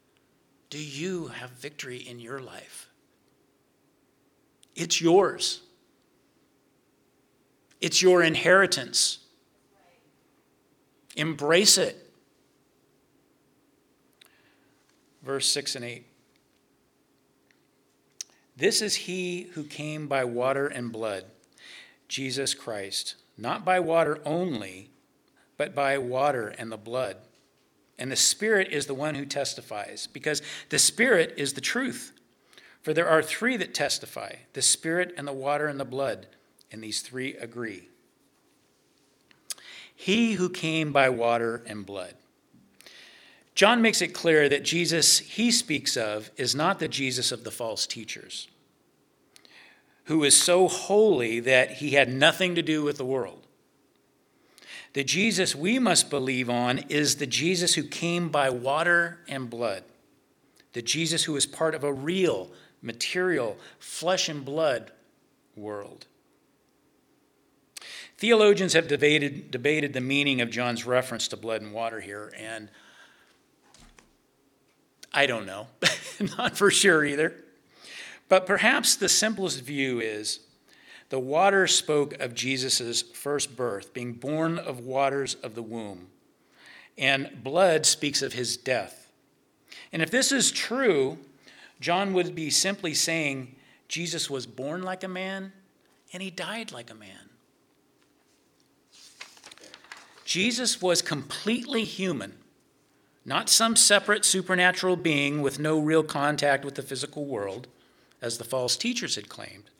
Do 0.69 0.81
you 0.81 1.27
have 1.27 1.49
victory 1.51 1.97
in 1.97 2.19
your 2.19 2.39
life? 2.39 2.89
It's 4.75 5.01
yours. 5.01 5.61
It's 7.79 8.01
your 8.01 8.21
inheritance. 8.21 9.19
Embrace 11.15 11.77
it. 11.77 12.11
verse 15.23 15.47
6 15.47 15.75
and 15.75 15.85
8. 15.85 16.05
This 18.55 18.81
is 18.81 18.95
he 18.95 19.43
who 19.53 19.63
came 19.63 20.07
by 20.07 20.23
water 20.23 20.67
and 20.67 20.91
blood, 20.91 21.25
Jesus 22.07 22.53
Christ, 22.53 23.15
not 23.37 23.65
by 23.65 23.79
water 23.79 24.19
only, 24.25 24.90
but 25.61 25.75
by 25.75 25.95
water 25.95 26.55
and 26.57 26.71
the 26.71 26.75
blood. 26.75 27.17
And 27.99 28.11
the 28.11 28.15
Spirit 28.15 28.69
is 28.71 28.87
the 28.87 28.95
one 28.95 29.13
who 29.13 29.27
testifies, 29.27 30.07
because 30.11 30.41
the 30.69 30.79
Spirit 30.79 31.35
is 31.37 31.53
the 31.53 31.61
truth. 31.61 32.13
For 32.81 32.95
there 32.95 33.07
are 33.07 33.21
three 33.21 33.57
that 33.57 33.75
testify 33.75 34.37
the 34.53 34.63
Spirit 34.63 35.13
and 35.17 35.27
the 35.27 35.33
water 35.33 35.67
and 35.67 35.79
the 35.79 35.85
blood, 35.85 36.25
and 36.71 36.83
these 36.83 37.01
three 37.01 37.35
agree. 37.35 37.89
He 39.95 40.33
who 40.33 40.49
came 40.49 40.91
by 40.91 41.09
water 41.09 41.61
and 41.67 41.85
blood. 41.85 42.15
John 43.53 43.83
makes 43.83 44.01
it 44.01 44.15
clear 44.15 44.49
that 44.49 44.63
Jesus 44.63 45.19
he 45.19 45.51
speaks 45.51 45.95
of 45.95 46.31
is 46.37 46.55
not 46.55 46.79
the 46.79 46.87
Jesus 46.87 47.31
of 47.31 47.43
the 47.43 47.51
false 47.51 47.85
teachers, 47.85 48.47
who 50.05 50.23
is 50.23 50.35
so 50.35 50.67
holy 50.67 51.39
that 51.39 51.73
he 51.73 51.91
had 51.91 52.11
nothing 52.11 52.55
to 52.55 52.63
do 52.63 52.81
with 52.81 52.97
the 52.97 53.05
world. 53.05 53.45
The 54.93 55.03
Jesus 55.03 55.55
we 55.55 55.79
must 55.79 56.09
believe 56.09 56.49
on 56.49 56.79
is 56.89 57.15
the 57.15 57.27
Jesus 57.27 57.75
who 57.75 57.83
came 57.83 58.29
by 58.29 58.49
water 58.49 59.19
and 59.27 59.49
blood, 59.49 59.83
the 60.73 60.81
Jesus 60.81 61.23
who 61.23 61.35
is 61.35 61.45
part 61.45 61.73
of 61.73 61.83
a 61.83 61.93
real, 61.93 62.51
material, 62.81 63.57
flesh 63.79 64.27
and 64.27 64.43
blood 64.43 64.91
world. 65.55 66.07
Theologians 68.17 68.73
have 68.73 68.87
debated, 68.87 69.49
debated 69.49 69.93
the 69.93 70.01
meaning 70.01 70.41
of 70.41 70.51
John's 70.51 70.85
reference 70.85 71.27
to 71.29 71.37
blood 71.37 71.61
and 71.61 71.73
water 71.73 72.01
here, 72.01 72.31
and 72.37 72.69
I 75.13 75.25
don't 75.25 75.45
know. 75.45 75.67
Not 76.37 76.57
for 76.57 76.69
sure 76.69 77.03
either. 77.03 77.33
But 78.29 78.45
perhaps 78.45 78.95
the 78.95 79.09
simplest 79.09 79.61
view 79.61 79.99
is 79.99 80.39
the 81.11 81.19
water 81.19 81.67
spoke 81.67 82.13
of 82.21 82.33
Jesus' 82.33 83.01
first 83.01 83.57
birth, 83.57 83.93
being 83.93 84.13
born 84.13 84.57
of 84.57 84.79
waters 84.79 85.35
of 85.43 85.55
the 85.55 85.61
womb, 85.61 86.07
and 86.97 87.43
blood 87.43 87.85
speaks 87.85 88.21
of 88.21 88.31
his 88.31 88.55
death. 88.55 89.11
And 89.91 90.01
if 90.01 90.09
this 90.09 90.31
is 90.31 90.53
true, 90.53 91.17
John 91.81 92.13
would 92.13 92.33
be 92.33 92.49
simply 92.49 92.93
saying 92.93 93.55
Jesus 93.89 94.29
was 94.29 94.45
born 94.45 94.83
like 94.83 95.03
a 95.03 95.09
man 95.09 95.51
and 96.13 96.23
he 96.23 96.29
died 96.29 96.71
like 96.71 96.89
a 96.89 96.95
man. 96.95 97.29
Jesus 100.23 100.81
was 100.81 101.01
completely 101.01 101.83
human, 101.83 102.37
not 103.25 103.49
some 103.49 103.75
separate 103.75 104.23
supernatural 104.23 104.95
being 104.95 105.41
with 105.41 105.59
no 105.59 105.77
real 105.77 106.03
contact 106.03 106.63
with 106.63 106.75
the 106.75 106.81
physical 106.81 107.25
world, 107.25 107.67
as 108.21 108.37
the 108.37 108.45
false 108.45 108.77
teachers 108.77 109.15
had 109.15 109.27
claimed. 109.27 109.70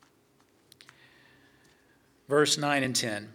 Verse 2.31 2.57
9 2.57 2.81
and 2.81 2.95
10. 2.95 3.27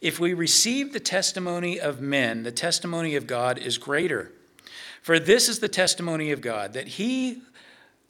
If 0.00 0.18
we 0.18 0.34
receive 0.34 0.92
the 0.92 0.98
testimony 0.98 1.78
of 1.78 2.00
men, 2.00 2.42
the 2.42 2.50
testimony 2.50 3.14
of 3.14 3.28
God 3.28 3.58
is 3.58 3.78
greater. 3.78 4.32
For 5.02 5.20
this 5.20 5.48
is 5.48 5.60
the 5.60 5.68
testimony 5.68 6.32
of 6.32 6.40
God, 6.40 6.72
that 6.72 6.88
he 6.88 7.42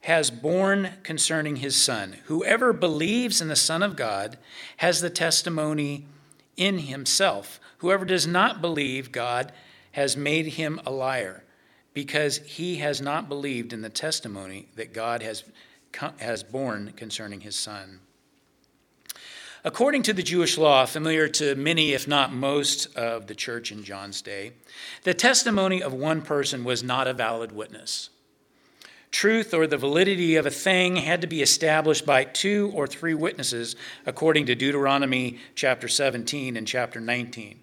has 0.01 0.31
borne 0.31 0.93
concerning 1.03 1.57
his 1.57 1.77
Son. 1.77 2.17
Whoever 2.25 2.73
believes 2.73 3.43
in 3.43 3.49
the 3.49 3.55
Son 3.55 3.83
of 3.83 3.97
God 3.97 4.39
has 4.79 5.03
the 5.03 5.11
testimony 5.11 6.07
in 6.57 6.79
himself. 6.79 7.61
Whoever 7.79 8.07
does 8.07 8.27
not 8.27 8.63
believe 8.63 9.13
God 9.13 9.53
has 9.93 10.17
made 10.17 10.47
him 10.47 10.81
a 10.87 10.91
liar, 10.91 11.45
because 11.93 12.39
he 12.39 12.77
has 12.77 13.03
not 13.03 13.29
believed 13.29 13.75
in 13.75 13.83
the 13.83 13.91
testimony 13.91 14.69
that 14.75 14.95
God 14.95 15.23
has, 15.23 15.45
has 16.17 16.43
borne 16.43 16.95
concerning 16.97 17.43
his 17.43 17.57
Son. 17.57 18.01
According 19.67 20.05
to 20.05 20.13
the 20.13 20.23
Jewish 20.23 20.57
law, 20.57 20.87
familiar 20.87 21.27
to 21.27 21.57
many, 21.57 21.93
if 21.93 22.07
not 22.07 22.33
most, 22.33 22.95
of 22.95 23.27
the 23.27 23.35
church 23.35 23.73
in 23.73 23.83
John's 23.83 24.23
day, 24.23 24.53
the 25.03 25.13
testimony 25.13 25.83
of 25.83 25.93
one 25.93 26.23
person 26.23 26.63
was 26.63 26.85
not 26.85 27.09
a 27.09 27.13
valid 27.13 27.51
witness. 27.51 28.11
Truth 29.11 29.53
or 29.53 29.67
the 29.67 29.77
validity 29.77 30.37
of 30.37 30.47
a 30.47 30.53
thing 30.53 30.95
had 30.95 31.21
to 31.21 31.27
be 31.27 31.43
established 31.43 32.07
by 32.07 32.23
two 32.23 32.71
or 32.77 32.87
three 32.87 33.13
witnesses, 33.13 33.75
according 34.07 34.47
to 34.47 34.55
Deuteronomy 34.55 35.41
chapter 35.57 35.89
17 35.89 36.57
and 36.57 36.65
chapter 36.69 37.01
19. 37.01 37.59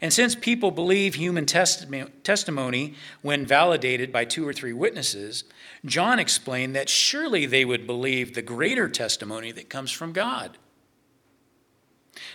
And 0.00 0.12
since 0.12 0.34
people 0.34 0.72
believe 0.72 1.14
human 1.14 1.46
testimony 1.46 2.94
when 3.22 3.46
validated 3.46 4.12
by 4.12 4.24
two 4.24 4.48
or 4.48 4.52
three 4.52 4.72
witnesses, 4.72 5.44
John 5.84 6.18
explained 6.18 6.74
that 6.74 6.88
surely 6.88 7.46
they 7.46 7.64
would 7.64 7.86
believe 7.86 8.34
the 8.34 8.42
greater 8.42 8.88
testimony 8.88 9.52
that 9.52 9.70
comes 9.70 9.92
from 9.92 10.12
God. 10.12 10.58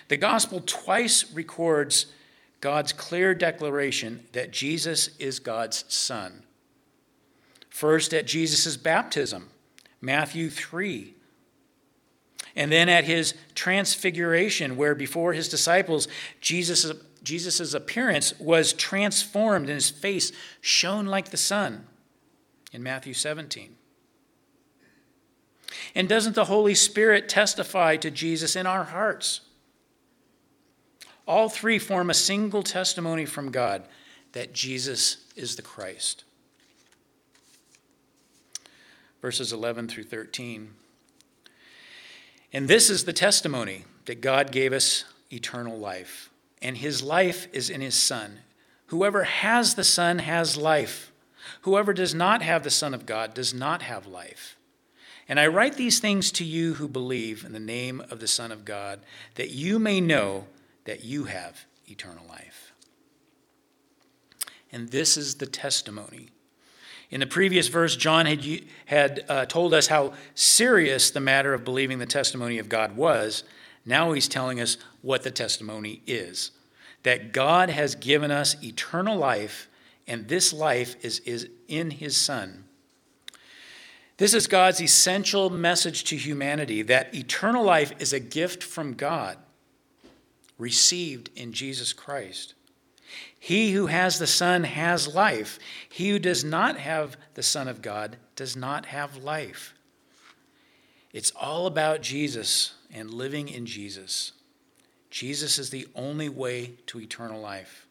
The 0.07 0.17
gospel 0.17 0.61
twice 0.65 1.31
records 1.33 2.07
God's 2.61 2.93
clear 2.93 3.33
declaration 3.33 4.25
that 4.31 4.51
Jesus 4.51 5.09
is 5.17 5.39
God's 5.39 5.85
Son. 5.87 6.43
First, 7.69 8.13
at 8.13 8.27
Jesus' 8.27 8.77
baptism, 8.77 9.49
Matthew 9.99 10.49
3. 10.49 11.15
And 12.55 12.71
then 12.71 12.87
at 12.87 13.03
his 13.03 13.33
transfiguration, 13.55 14.77
where 14.77 14.93
before 14.93 15.33
his 15.33 15.49
disciples, 15.49 16.07
Jesus' 16.39 16.93
Jesus' 17.23 17.73
appearance 17.73 18.37
was 18.39 18.73
transformed 18.73 19.67
and 19.67 19.75
his 19.75 19.89
face 19.89 20.31
shone 20.59 21.05
like 21.05 21.29
the 21.29 21.37
sun 21.37 21.87
in 22.73 22.83
Matthew 22.83 23.13
17. 23.13 23.75
And 25.95 26.09
doesn't 26.09 26.35
the 26.35 26.45
Holy 26.45 26.75
Spirit 26.75 27.29
testify 27.29 27.95
to 27.97 28.11
Jesus 28.11 28.55
in 28.55 28.67
our 28.67 28.83
hearts? 28.83 29.41
All 31.27 31.49
three 31.49 31.79
form 31.79 32.09
a 32.09 32.13
single 32.13 32.63
testimony 32.63 33.25
from 33.25 33.51
God 33.51 33.83
that 34.33 34.53
Jesus 34.53 35.17
is 35.35 35.55
the 35.55 35.61
Christ. 35.61 36.23
Verses 39.21 39.53
11 39.53 39.87
through 39.87 40.03
13. 40.03 40.71
And 42.51 42.67
this 42.67 42.89
is 42.89 43.05
the 43.05 43.13
testimony 43.13 43.85
that 44.05 44.21
God 44.21 44.51
gave 44.51 44.73
us 44.73 45.05
eternal 45.31 45.77
life, 45.77 46.29
and 46.61 46.77
his 46.77 47.01
life 47.01 47.47
is 47.53 47.69
in 47.69 47.81
his 47.81 47.95
Son. 47.95 48.39
Whoever 48.87 49.23
has 49.23 49.75
the 49.75 49.83
Son 49.83 50.19
has 50.19 50.57
life. 50.57 51.11
Whoever 51.61 51.93
does 51.93 52.13
not 52.13 52.41
have 52.41 52.63
the 52.63 52.69
Son 52.69 52.93
of 52.93 53.05
God 53.05 53.33
does 53.33 53.53
not 53.53 53.81
have 53.81 54.05
life. 54.05 54.55
And 55.27 55.39
I 55.39 55.47
write 55.47 55.77
these 55.77 55.99
things 55.99 56.31
to 56.33 56.43
you 56.43 56.75
who 56.75 56.87
believe 56.87 57.43
in 57.45 57.53
the 57.53 57.59
name 57.59 58.01
of 58.11 58.19
the 58.19 58.27
Son 58.27 58.51
of 58.51 58.65
God, 58.65 58.99
that 59.35 59.49
you 59.49 59.79
may 59.79 60.01
know 60.01 60.45
that 60.85 61.03
you 61.03 61.25
have 61.25 61.65
eternal 61.87 62.25
life. 62.27 62.73
And 64.71 64.89
this 64.89 65.17
is 65.17 65.35
the 65.35 65.45
testimony. 65.45 66.29
In 67.11 67.19
the 67.19 67.27
previous 67.27 67.67
verse, 67.67 67.95
John 67.95 68.25
had, 68.25 68.43
had 68.87 69.25
uh, 69.29 69.45
told 69.45 69.73
us 69.73 69.87
how 69.87 70.13
serious 70.33 71.11
the 71.11 71.19
matter 71.19 71.53
of 71.53 71.63
believing 71.63 71.99
the 71.99 72.07
testimony 72.07 72.57
of 72.57 72.69
God 72.69 72.97
was. 72.97 73.43
Now 73.85 74.13
he's 74.13 74.27
telling 74.27 74.59
us 74.59 74.77
what 75.01 75.23
the 75.23 75.31
testimony 75.31 76.01
is 76.07 76.51
that 77.03 77.33
God 77.33 77.69
has 77.69 77.95
given 77.95 78.31
us 78.31 78.55
eternal 78.63 79.17
life, 79.17 79.67
and 80.07 80.29
this 80.29 80.53
life 80.53 80.95
is, 81.03 81.19
is 81.19 81.49
in 81.67 81.91
his 81.91 82.15
Son. 82.15 82.63
This 84.15 84.33
is 84.33 84.47
God's 84.47 84.81
essential 84.81 85.49
message 85.49 86.05
to 86.05 86.15
humanity 86.15 86.81
that 86.83 87.13
eternal 87.13 87.63
life 87.63 87.93
is 87.99 88.13
a 88.13 88.21
gift 88.21 88.63
from 88.63 88.93
God 88.93 89.37
received 90.63 91.29
in 91.35 91.51
Jesus 91.51 91.91
Christ. 91.91 92.53
He 93.37 93.73
who 93.73 93.87
has 93.87 94.17
the 94.17 94.25
Son 94.25 94.63
has 94.63 95.13
life. 95.13 95.59
He 95.89 96.09
who 96.09 96.19
does 96.19 96.45
not 96.45 96.77
have 96.77 97.17
the 97.33 97.43
Son 97.43 97.67
of 97.67 97.81
God 97.81 98.15
does 98.37 98.55
not 98.55 98.85
have 98.85 99.17
life. 99.17 99.73
It's 101.11 101.31
all 101.31 101.67
about 101.67 102.01
Jesus 102.01 102.75
and 102.93 103.13
living 103.13 103.49
in 103.49 103.65
Jesus. 103.65 104.31
Jesus 105.09 105.59
is 105.59 105.69
the 105.69 105.85
only 105.93 106.29
way 106.29 106.75
to 106.87 107.01
eternal 107.01 107.41
life. 107.41 107.85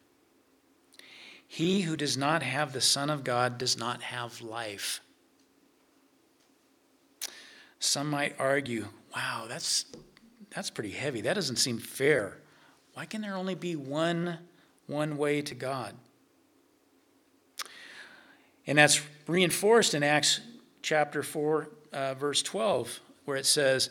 He 1.46 1.82
who 1.82 1.96
does 1.96 2.16
not 2.16 2.42
have 2.42 2.72
the 2.72 2.80
Son 2.80 3.10
of 3.10 3.22
God 3.22 3.58
does 3.58 3.76
not 3.76 4.00
have 4.00 4.40
life. 4.40 5.02
Some 7.78 8.08
might 8.08 8.34
argue, 8.38 8.86
wow, 9.14 9.44
that's, 9.46 9.84
that's 10.48 10.70
pretty 10.70 10.92
heavy. 10.92 11.20
That 11.20 11.34
doesn't 11.34 11.56
seem 11.56 11.76
fair. 11.76 12.38
Why 12.94 13.06
can 13.06 13.22
there 13.22 13.36
only 13.36 13.54
be 13.54 13.76
one, 13.76 14.38
one 14.86 15.16
way 15.16 15.42
to 15.42 15.54
God? 15.54 15.94
And 18.66 18.78
that's 18.78 19.00
reinforced 19.26 19.94
in 19.94 20.02
Acts 20.02 20.40
chapter 20.82 21.22
4, 21.22 21.68
uh, 21.92 22.14
verse 22.14 22.42
12, 22.42 23.00
where 23.24 23.36
it 23.36 23.46
says, 23.46 23.90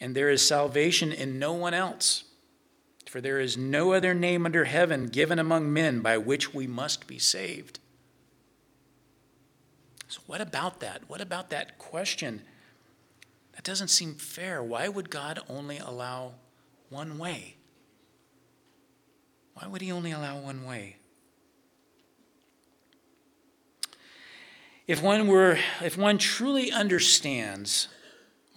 And 0.00 0.14
there 0.14 0.30
is 0.30 0.46
salvation 0.46 1.12
in 1.12 1.38
no 1.38 1.52
one 1.52 1.74
else, 1.74 2.24
for 3.06 3.20
there 3.20 3.40
is 3.40 3.56
no 3.56 3.92
other 3.92 4.14
name 4.14 4.46
under 4.46 4.64
heaven 4.64 5.06
given 5.06 5.38
among 5.38 5.72
men 5.72 6.00
by 6.00 6.18
which 6.18 6.52
we 6.52 6.66
must 6.66 7.06
be 7.06 7.18
saved. 7.18 7.78
So, 10.08 10.20
what 10.26 10.42
about 10.42 10.80
that? 10.80 11.02
What 11.08 11.22
about 11.22 11.50
that 11.50 11.78
question? 11.78 12.42
That 13.52 13.64
doesn't 13.64 13.88
seem 13.88 14.14
fair. 14.14 14.62
Why 14.62 14.88
would 14.88 15.08
God 15.08 15.40
only 15.48 15.78
allow 15.78 16.32
one 16.90 17.16
way? 17.16 17.56
Why 19.54 19.66
would 19.66 19.82
he 19.82 19.92
only 19.92 20.12
allow 20.12 20.38
one 20.38 20.64
way? 20.64 20.96
If 24.86 25.02
one 25.02 25.26
were 25.28 25.58
if 25.80 25.96
one 25.96 26.18
truly 26.18 26.72
understands 26.72 27.88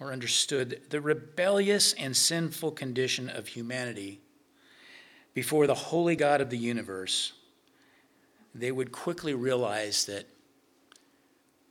or 0.00 0.12
understood 0.12 0.82
the 0.90 1.00
rebellious 1.00 1.92
and 1.94 2.16
sinful 2.16 2.72
condition 2.72 3.28
of 3.30 3.48
humanity 3.48 4.20
before 5.34 5.66
the 5.66 5.74
holy 5.74 6.16
God 6.16 6.40
of 6.40 6.50
the 6.50 6.58
universe, 6.58 7.32
they 8.54 8.72
would 8.72 8.90
quickly 8.90 9.34
realize 9.34 10.06
that 10.06 10.26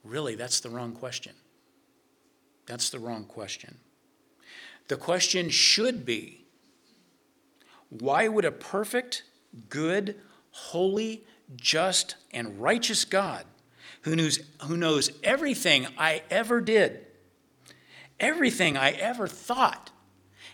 really 0.04 0.36
that's 0.36 0.60
the 0.62 0.70
wrong 0.70 0.94
question. 0.94 1.34
That's 2.66 2.90
the 2.90 3.00
wrong 3.00 3.26
question. 3.26 3.78
The 4.88 4.98
question 4.98 5.50
should 5.50 6.06
be 6.06 6.45
why 8.02 8.28
would 8.28 8.46
a 8.46 8.52
perfect, 8.52 9.24
good, 9.70 10.16
holy, 10.52 11.24
just, 11.56 12.16
and 12.32 12.60
righteous 12.60 13.06
God 13.06 13.46
who 14.02 14.16
knows, 14.16 14.40
who 14.64 14.78
knows 14.78 15.12
everything 15.24 15.88
I 15.98 16.22
ever 16.30 16.62
did, 16.62 17.06
everything 18.20 18.78
I 18.78 18.92
ever 18.92 19.28
thought, 19.28 19.92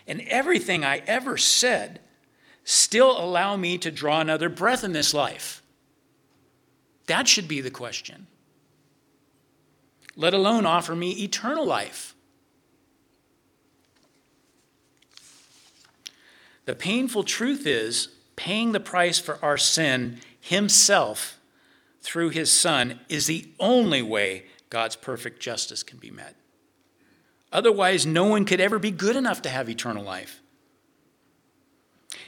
and 0.06 0.20
everything 0.22 0.84
I 0.84 0.98
ever 1.06 1.36
said, 1.36 2.00
still 2.64 3.10
allow 3.22 3.56
me 3.56 3.78
to 3.78 3.90
draw 3.90 4.20
another 4.20 4.48
breath 4.48 4.84
in 4.84 4.92
this 4.92 5.14
life? 5.14 5.62
That 7.06 7.28
should 7.28 7.48
be 7.48 7.60
the 7.60 7.70
question. 7.70 8.26
Let 10.16 10.34
alone 10.34 10.66
offer 10.66 10.94
me 10.94 11.22
eternal 11.22 11.66
life. 11.66 12.14
The 16.64 16.74
painful 16.74 17.24
truth 17.24 17.66
is, 17.66 18.08
paying 18.36 18.72
the 18.72 18.80
price 18.80 19.18
for 19.18 19.38
our 19.44 19.58
sin 19.58 20.20
himself 20.40 21.38
through 22.00 22.30
his 22.30 22.50
Son 22.50 23.00
is 23.08 23.26
the 23.26 23.48
only 23.58 24.02
way 24.02 24.44
God's 24.70 24.96
perfect 24.96 25.40
justice 25.40 25.82
can 25.82 25.98
be 25.98 26.10
met. 26.10 26.34
Otherwise, 27.52 28.06
no 28.06 28.24
one 28.24 28.44
could 28.44 28.60
ever 28.60 28.78
be 28.78 28.90
good 28.90 29.16
enough 29.16 29.42
to 29.42 29.50
have 29.50 29.68
eternal 29.68 30.04
life. 30.04 30.40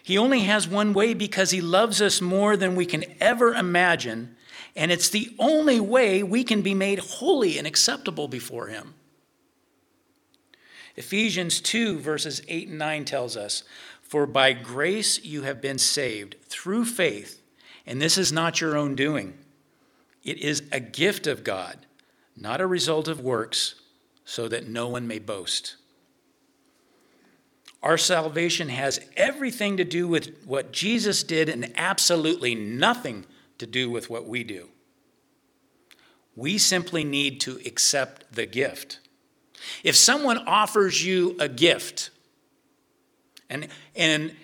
He 0.03 0.19
only 0.19 0.41
has 0.41 0.69
one 0.69 0.93
way 0.93 1.15
because 1.15 1.51
he 1.51 1.61
loves 1.61 2.03
us 2.03 2.21
more 2.21 2.57
than 2.57 2.77
we 2.77 2.85
can 2.85 3.05
ever 3.21 3.55
imagine, 3.55 4.37
and 4.77 4.93
it's 4.93 5.09
the 5.09 5.35
only 5.39 5.81
way 5.81 6.23
we 6.23 6.45
can 6.45 6.61
be 6.61 6.75
made 6.75 6.99
holy 6.99 7.57
and 7.57 7.67
acceptable 7.67 8.29
before 8.29 8.67
him. 8.67 8.95
Ephesians 10.97 11.61
2, 11.61 11.99
verses 11.99 12.43
8 12.47 12.69
and 12.69 12.79
9 12.79 13.05
tells 13.05 13.37
us, 13.37 13.65
For 14.15 14.27
by 14.29 14.53
grace 14.53 15.25
you 15.25 15.43
have 15.43 15.61
been 15.61 15.77
saved 15.77 16.37
through 16.45 16.85
faith, 16.85 17.43
and 17.85 18.01
this 18.01 18.17
is 18.17 18.31
not 18.31 18.61
your 18.61 18.77
own 18.77 18.95
doing. 18.95 19.37
It 20.23 20.39
is 20.39 20.63
a 20.71 20.79
gift 20.79 21.27
of 21.27 21.43
God, 21.43 21.79
not 22.37 22.61
a 22.61 22.67
result 22.69 23.09
of 23.09 23.19
works, 23.19 23.75
so 24.25 24.47
that 24.47 24.69
no 24.69 24.87
one 24.87 25.09
may 25.09 25.19
boast. 25.19 25.75
Our 27.83 27.99
salvation 27.99 28.69
has 28.69 29.01
everything 29.17 29.79
to 29.79 29.85
do 29.85 30.07
with 30.07 30.45
what 30.45 30.71
Jesus 30.71 31.25
did 31.25 31.49
and 31.49 31.73
absolutely 31.77 32.55
nothing 32.55 33.27
to 33.59 33.67
do 33.67 33.91
with 33.91 34.11
what 34.11 34.29
we 34.29 34.45
do. 34.45 34.69
We 36.37 36.59
simply 36.59 37.03
need 37.03 37.41
to 37.41 37.59
accept 37.67 38.33
the 38.33 38.47
gift. 38.47 39.01
If 39.83 39.97
someone 39.97 40.39
offers 40.47 41.05
you 41.05 41.35
a 41.41 41.49
gift 41.49 42.11
and, 43.51 43.69
and 43.95 44.35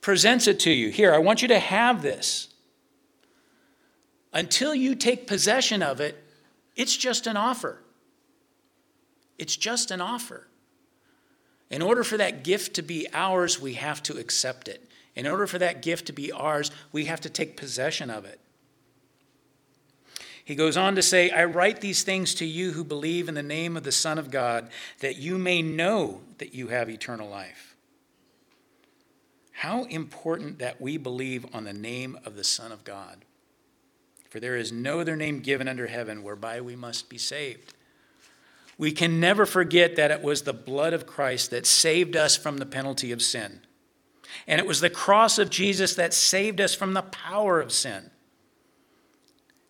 presents 0.00 0.46
it 0.46 0.60
to 0.60 0.70
you, 0.70 0.90
here, 0.90 1.14
I 1.14 1.18
want 1.18 1.42
you 1.42 1.48
to 1.48 1.58
have 1.58 2.02
this. 2.02 2.48
Until 4.32 4.74
you 4.74 4.94
take 4.94 5.26
possession 5.26 5.82
of 5.82 6.00
it, 6.00 6.22
it's 6.76 6.96
just 6.96 7.26
an 7.26 7.36
offer. 7.36 7.80
It's 9.38 9.56
just 9.56 9.90
an 9.90 10.00
offer. 10.00 10.46
In 11.70 11.82
order 11.82 12.04
for 12.04 12.16
that 12.16 12.44
gift 12.44 12.74
to 12.74 12.82
be 12.82 13.06
ours, 13.12 13.60
we 13.60 13.74
have 13.74 14.02
to 14.04 14.18
accept 14.18 14.68
it. 14.68 14.88
In 15.14 15.26
order 15.26 15.46
for 15.46 15.58
that 15.58 15.82
gift 15.82 16.06
to 16.06 16.12
be 16.12 16.30
ours, 16.32 16.70
we 16.92 17.06
have 17.06 17.20
to 17.22 17.30
take 17.30 17.56
possession 17.56 18.10
of 18.10 18.24
it. 18.24 18.40
He 20.44 20.54
goes 20.54 20.78
on 20.78 20.94
to 20.94 21.02
say, 21.02 21.28
I 21.28 21.44
write 21.44 21.82
these 21.82 22.04
things 22.04 22.34
to 22.36 22.46
you 22.46 22.72
who 22.72 22.82
believe 22.82 23.28
in 23.28 23.34
the 23.34 23.42
name 23.42 23.76
of 23.76 23.82
the 23.82 23.92
Son 23.92 24.18
of 24.18 24.30
God, 24.30 24.70
that 25.00 25.16
you 25.16 25.36
may 25.36 25.60
know 25.60 26.22
that 26.38 26.54
you 26.54 26.68
have 26.68 26.88
eternal 26.88 27.28
life. 27.28 27.67
How 29.58 29.82
important 29.86 30.60
that 30.60 30.80
we 30.80 30.98
believe 30.98 31.44
on 31.52 31.64
the 31.64 31.72
name 31.72 32.16
of 32.24 32.36
the 32.36 32.44
Son 32.44 32.70
of 32.70 32.84
God. 32.84 33.24
For 34.30 34.38
there 34.38 34.54
is 34.54 34.70
no 34.70 35.00
other 35.00 35.16
name 35.16 35.40
given 35.40 35.66
under 35.66 35.88
heaven 35.88 36.22
whereby 36.22 36.60
we 36.60 36.76
must 36.76 37.08
be 37.08 37.18
saved. 37.18 37.74
We 38.78 38.92
can 38.92 39.18
never 39.18 39.44
forget 39.44 39.96
that 39.96 40.12
it 40.12 40.22
was 40.22 40.42
the 40.42 40.52
blood 40.52 40.92
of 40.92 41.08
Christ 41.08 41.50
that 41.50 41.66
saved 41.66 42.14
us 42.14 42.36
from 42.36 42.58
the 42.58 42.66
penalty 42.66 43.10
of 43.10 43.20
sin. 43.20 43.62
And 44.46 44.60
it 44.60 44.66
was 44.66 44.78
the 44.80 44.90
cross 44.90 45.40
of 45.40 45.50
Jesus 45.50 45.96
that 45.96 46.14
saved 46.14 46.60
us 46.60 46.72
from 46.72 46.92
the 46.92 47.02
power 47.02 47.60
of 47.60 47.72
sin. 47.72 48.12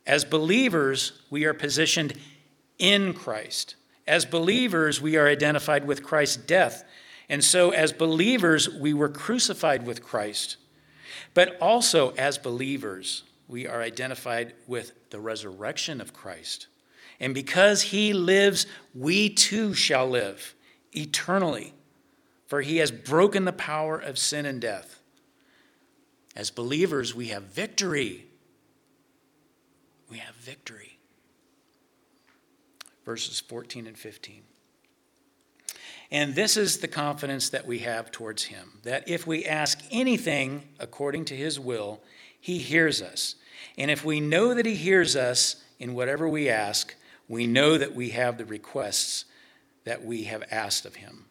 As 0.07 0.23
believers, 0.23 1.23
we 1.31 1.47
are 1.47 1.55
positioned 1.55 2.13
in 2.79 3.15
Christ. 3.15 3.77
As 4.07 4.27
believers, 4.27 5.01
we 5.01 5.17
are 5.17 5.27
identified 5.27 5.87
with 5.87 6.03
Christ's 6.03 6.37
death. 6.37 6.85
And 7.29 7.45
so, 7.45 7.71
as 7.71 7.93
believers, 7.93 8.69
we 8.69 8.95
were 8.95 9.09
crucified 9.09 9.87
with 9.87 10.03
Christ. 10.03 10.57
But 11.35 11.59
also, 11.61 12.11
as 12.13 12.39
believers, 12.39 13.25
we 13.47 13.67
are 13.67 13.83
identified 13.83 14.55
with 14.67 14.93
the 15.11 15.21
resurrection 15.21 16.01
of 16.01 16.13
Christ. 16.13 16.69
And 17.21 17.35
because 17.35 17.83
he 17.83 18.13
lives, 18.13 18.67
we 18.95 19.29
too 19.29 19.75
shall 19.75 20.09
live 20.09 20.55
eternally, 20.93 21.75
for 22.47 22.63
he 22.63 22.79
has 22.79 22.91
broken 22.91 23.45
the 23.45 23.53
power 23.53 23.99
of 23.99 24.19
sin 24.19 24.47
and 24.47 24.61
death. 24.61 25.01
As 26.35 26.51
believers, 26.51 27.15
we 27.15 27.29
have 27.29 27.43
victory 27.45 28.29
we 30.11 30.19
have 30.19 30.35
victory. 30.37 30.99
Verses 33.05 33.41
14 33.41 33.87
and 33.87 33.97
15. 33.97 34.43
And 36.11 36.35
this 36.35 36.57
is 36.57 36.79
the 36.79 36.89
confidence 36.89 37.51
that 37.51 37.67
we 37.67 37.81
have 37.81 38.11
towards 38.11 38.45
him 38.45 38.81
that 38.83 39.09
if 39.09 39.27
we 39.27 39.45
ask 39.45 39.81
anything 39.91 40.63
according 40.79 41.27
to 41.27 41.37
his 41.37 41.61
will, 41.61 42.01
he 42.41 42.59
hears 42.59 43.03
us. 43.03 43.35
And 43.77 43.91
if 43.91 44.05
we 44.05 44.21
know 44.21 44.55
that 44.55 44.67
he 44.67 44.75
hears 44.75 45.17
us 45.17 45.57
in 45.79 45.95
whatever 45.95 46.29
we 46.29 46.49
ask, 46.49 46.95
we 47.29 47.47
know 47.47 47.77
that 47.77 47.95
we 47.95 48.11
have 48.11 48.39
the 48.39 48.47
requests 48.47 49.27
that 49.85 50.05
we 50.05 50.25
have 50.25 50.45
asked 50.51 50.87
of 50.87 50.97
him. 50.97 51.27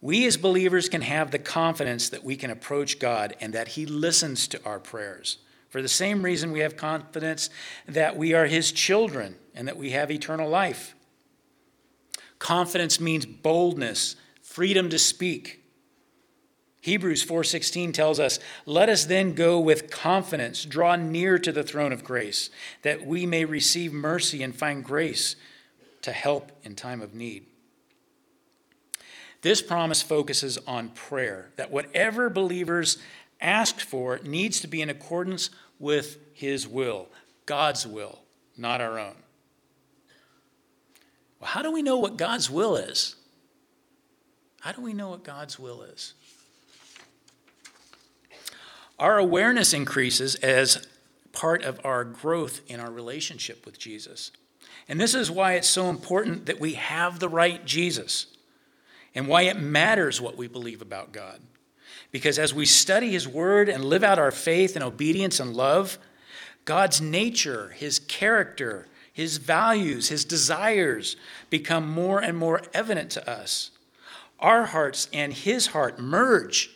We 0.00 0.26
as 0.26 0.36
believers 0.36 0.88
can 0.88 1.02
have 1.02 1.30
the 1.30 1.38
confidence 1.38 2.08
that 2.08 2.24
we 2.24 2.36
can 2.36 2.50
approach 2.50 2.98
God 2.98 3.36
and 3.40 3.52
that 3.52 3.68
he 3.68 3.86
listens 3.86 4.48
to 4.48 4.64
our 4.64 4.80
prayers. 4.80 5.38
For 5.68 5.80
the 5.80 5.88
same 5.88 6.22
reason, 6.24 6.52
we 6.52 6.60
have 6.60 6.76
confidence 6.76 7.50
that 7.86 8.16
we 8.16 8.34
are 8.34 8.46
his 8.46 8.72
children 8.72 9.36
and 9.54 9.68
that 9.68 9.76
we 9.76 9.90
have 9.90 10.10
eternal 10.10 10.48
life. 10.48 10.94
Confidence 12.42 12.98
means 12.98 13.24
boldness, 13.24 14.16
freedom 14.40 14.90
to 14.90 14.98
speak. 14.98 15.62
Hebrews 16.80 17.22
4:16 17.22 17.92
tells 17.92 18.18
us, 18.18 18.40
"Let 18.66 18.88
us 18.88 19.04
then 19.04 19.34
go 19.34 19.60
with 19.60 19.92
confidence, 19.92 20.64
draw 20.64 20.96
near 20.96 21.38
to 21.38 21.52
the 21.52 21.62
throne 21.62 21.92
of 21.92 22.02
grace, 22.02 22.50
that 22.82 23.06
we 23.06 23.26
may 23.26 23.44
receive 23.44 23.92
mercy 23.92 24.42
and 24.42 24.58
find 24.58 24.84
grace 24.84 25.36
to 26.00 26.10
help 26.10 26.50
in 26.64 26.74
time 26.74 27.00
of 27.00 27.14
need." 27.14 27.46
This 29.42 29.62
promise 29.62 30.02
focuses 30.02 30.58
on 30.66 30.88
prayer, 30.88 31.52
that 31.54 31.70
whatever 31.70 32.28
believers 32.28 32.98
ask 33.40 33.78
for 33.78 34.18
needs 34.24 34.58
to 34.58 34.66
be 34.66 34.82
in 34.82 34.90
accordance 34.90 35.48
with 35.78 36.18
His 36.34 36.66
will, 36.66 37.08
God's 37.46 37.86
will, 37.86 38.24
not 38.56 38.80
our 38.80 38.98
own. 38.98 39.21
Well, 41.42 41.50
how 41.50 41.62
do 41.62 41.72
we 41.72 41.82
know 41.82 41.98
what 41.98 42.16
God's 42.16 42.48
will 42.48 42.76
is? 42.76 43.16
How 44.60 44.70
do 44.70 44.80
we 44.80 44.92
know 44.92 45.08
what 45.08 45.24
God's 45.24 45.58
will 45.58 45.82
is? 45.82 46.14
Our 48.96 49.18
awareness 49.18 49.74
increases 49.74 50.36
as 50.36 50.86
part 51.32 51.64
of 51.64 51.80
our 51.84 52.04
growth 52.04 52.60
in 52.68 52.78
our 52.78 52.92
relationship 52.92 53.66
with 53.66 53.76
Jesus. 53.76 54.30
And 54.88 55.00
this 55.00 55.16
is 55.16 55.32
why 55.32 55.54
it's 55.54 55.68
so 55.68 55.90
important 55.90 56.46
that 56.46 56.60
we 56.60 56.74
have 56.74 57.18
the 57.18 57.28
right 57.28 57.64
Jesus 57.64 58.26
and 59.12 59.26
why 59.26 59.42
it 59.42 59.58
matters 59.58 60.20
what 60.20 60.36
we 60.36 60.46
believe 60.46 60.80
about 60.80 61.10
God. 61.10 61.40
Because 62.12 62.38
as 62.38 62.54
we 62.54 62.66
study 62.66 63.10
His 63.10 63.26
Word 63.26 63.68
and 63.68 63.84
live 63.84 64.04
out 64.04 64.20
our 64.20 64.30
faith 64.30 64.76
and 64.76 64.84
obedience 64.84 65.40
and 65.40 65.56
love, 65.56 65.98
God's 66.64 67.00
nature, 67.00 67.70
His 67.70 67.98
character, 67.98 68.86
His 69.12 69.36
values, 69.36 70.08
His 70.08 70.24
desires 70.24 71.16
become 71.50 71.88
more 71.88 72.20
and 72.20 72.36
more 72.36 72.62
evident 72.72 73.10
to 73.10 73.30
us. 73.30 73.70
Our 74.40 74.66
hearts 74.66 75.08
and 75.12 75.32
His 75.32 75.68
heart 75.68 75.98
merge 75.98 76.74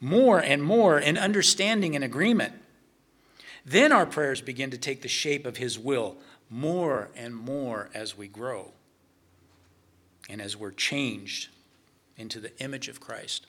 more 0.00 0.38
and 0.38 0.62
more 0.62 0.98
in 0.98 1.18
understanding 1.18 1.94
and 1.94 2.04
agreement. 2.04 2.54
Then 3.66 3.92
our 3.92 4.06
prayers 4.06 4.40
begin 4.40 4.70
to 4.70 4.78
take 4.78 5.02
the 5.02 5.08
shape 5.08 5.46
of 5.46 5.56
His 5.56 5.78
will 5.78 6.16
more 6.50 7.10
and 7.16 7.34
more 7.34 7.90
as 7.94 8.16
we 8.16 8.28
grow 8.28 8.72
and 10.28 10.40
as 10.40 10.56
we're 10.56 10.70
changed 10.70 11.48
into 12.16 12.38
the 12.40 12.56
image 12.62 12.88
of 12.88 13.00
Christ. 13.00 13.46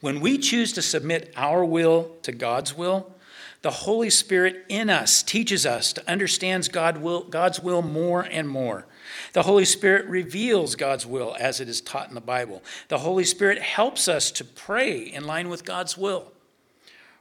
When 0.00 0.20
we 0.20 0.38
choose 0.38 0.72
to 0.74 0.82
submit 0.82 1.32
our 1.36 1.64
will 1.64 2.16
to 2.22 2.32
God's 2.32 2.76
will, 2.76 3.12
the 3.62 3.70
Holy 3.70 4.10
Spirit 4.10 4.64
in 4.68 4.88
us 4.88 5.22
teaches 5.22 5.66
us 5.66 5.92
to 5.94 6.10
understand 6.10 6.70
God's 6.70 7.60
will 7.60 7.82
more 7.82 8.22
and 8.22 8.48
more. 8.48 8.86
The 9.32 9.42
Holy 9.42 9.64
Spirit 9.64 10.06
reveals 10.06 10.76
God's 10.76 11.04
will 11.04 11.36
as 11.40 11.60
it 11.60 11.68
is 11.68 11.80
taught 11.80 12.08
in 12.08 12.14
the 12.14 12.20
Bible. 12.20 12.62
The 12.88 12.98
Holy 12.98 13.24
Spirit 13.24 13.58
helps 13.58 14.06
us 14.06 14.30
to 14.32 14.44
pray 14.44 14.98
in 14.98 15.26
line 15.26 15.48
with 15.48 15.64
God's 15.64 15.98
will. 15.98 16.30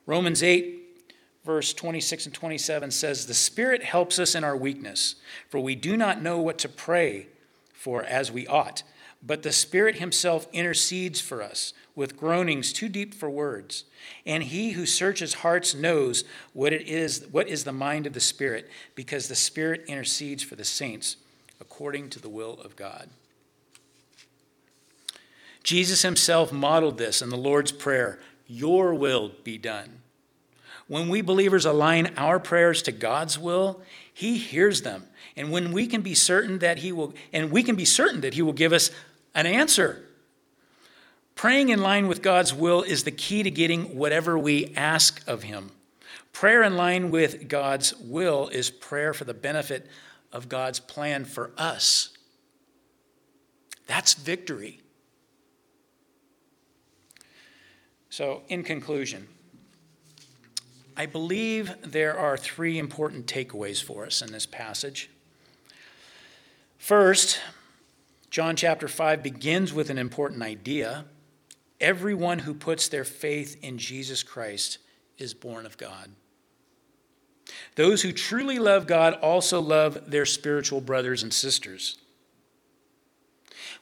Romans 0.06 0.44
8, 0.44 1.06
verse 1.44 1.74
26 1.74 2.28
and 2.28 2.36
27 2.36 2.92
says, 2.92 3.26
The 3.26 3.34
Spirit 3.34 3.84
helps 3.84 4.20
us 4.20 4.36
in 4.36 4.44
our 4.44 4.56
weakness, 4.56 5.16
for 5.50 5.60
we 5.60 5.74
do 5.76 5.98
not 5.98 6.22
know 6.22 6.40
what 6.40 6.60
to 6.60 6.70
pray 6.70 7.28
for 7.74 8.04
as 8.04 8.32
we 8.32 8.46
ought, 8.46 8.84
but 9.28 9.44
the 9.44 9.52
Spirit 9.52 9.98
Himself 9.98 10.48
intercedes 10.54 11.20
for 11.20 11.44
us 11.44 11.74
with 11.96 12.16
groanings 12.16 12.72
too 12.72 12.88
deep 12.88 13.14
for 13.14 13.30
words. 13.30 13.84
And 14.26 14.44
he 14.44 14.72
who 14.72 14.86
searches 14.86 15.36
hearts 15.36 15.76
knows 15.76 16.24
what 16.54 16.72
it 16.72 16.88
is, 16.88 17.26
what 17.32 17.50
is 17.50 17.66
the 17.66 17.74
mind 17.74 18.08
of 18.08 18.14
the 18.14 18.22
Spirit, 18.22 18.70
because 18.96 19.28
the 19.28 19.36
Spirit 19.36 19.84
intercedes 19.88 20.44
for 20.44 20.56
the 20.56 20.64
saints 20.64 21.18
according 21.60 22.10
to 22.12 22.20
the 22.20 22.30
will 22.30 22.62
of 22.62 22.76
God. 22.76 23.10
Jesus 25.64 26.04
himself 26.04 26.54
modeled 26.54 26.98
this 26.98 27.22
in 27.22 27.30
the 27.30 27.36
Lord's 27.36 27.74
Prayer 27.74 28.20
Your 28.48 28.94
will 28.94 29.34
be 29.44 29.58
done. 29.58 30.02
When 30.88 31.10
we 31.10 31.22
believers 31.22 31.66
align 31.66 32.14
our 32.16 32.40
prayers 32.40 32.82
to 32.84 32.94
God's 32.94 33.38
will, 33.38 33.82
He 34.14 34.38
hears 34.38 34.84
them. 34.84 35.08
And 35.36 35.52
when 35.52 35.72
we 35.72 35.86
can 35.86 36.02
be 36.02 36.16
certain 36.16 36.60
that 36.60 36.80
He 36.80 36.92
will, 36.92 37.14
and 37.34 37.52
we 37.52 37.62
can 37.62 37.76
be 37.76 37.86
certain 37.86 38.22
that 38.22 38.36
He 38.36 38.42
will 38.42 38.54
give 38.54 38.72
us 38.72 38.90
an 39.38 39.46
answer 39.46 40.04
Praying 41.38 41.70
in 41.70 41.84
line 41.84 42.08
with 42.08 42.24
God's 42.24 42.52
will 42.52 42.82
is 42.82 43.04
the 43.04 43.12
key 43.12 43.44
to 43.44 43.52
getting 43.52 43.96
whatever 43.96 44.40
we 44.40 44.74
ask 44.76 45.24
of 45.28 45.44
Him. 45.44 45.70
Prayer 46.34 46.64
in 46.64 46.76
line 46.76 47.12
with 47.12 47.48
God's 47.48 47.96
will 47.96 48.48
is 48.48 48.72
prayer 48.72 49.14
for 49.14 49.24
the 49.24 49.36
benefit 49.36 49.88
of 50.34 50.50
God's 50.50 50.80
plan 50.80 51.26
for 51.26 51.52
us. 51.56 52.10
That's 53.86 54.16
victory. 54.16 54.82
So, 58.10 58.42
in 58.50 58.64
conclusion, 58.64 59.28
I 60.98 61.06
believe 61.06 61.76
there 61.84 62.18
are 62.18 62.36
three 62.36 62.80
important 62.80 63.28
takeaways 63.28 63.82
for 63.82 64.08
us 64.08 64.24
in 64.24 64.32
this 64.32 64.48
passage. 64.48 65.12
First, 66.80 67.40
John 68.38 68.56
chapter 68.56 68.88
5 68.88 69.24
begins 69.24 69.74
with 69.74 69.90
an 69.90 69.98
important 69.98 70.44
idea. 70.44 71.06
Everyone 71.82 72.38
who 72.38 72.54
puts 72.54 72.88
their 72.88 73.04
faith 73.04 73.58
in 73.64 73.80
Jesus 73.80 74.22
Christ 74.22 74.78
is 75.18 75.34
born 75.34 75.66
of 75.66 75.76
God. 75.76 76.12
Those 77.74 78.04
who 78.04 78.12
truly 78.12 78.60
love 78.60 78.86
God 78.86 79.16
also 79.16 79.60
love 79.60 80.12
their 80.12 80.28
spiritual 80.28 80.82
brothers 80.82 81.24
and 81.24 81.34
sisters. 81.34 81.98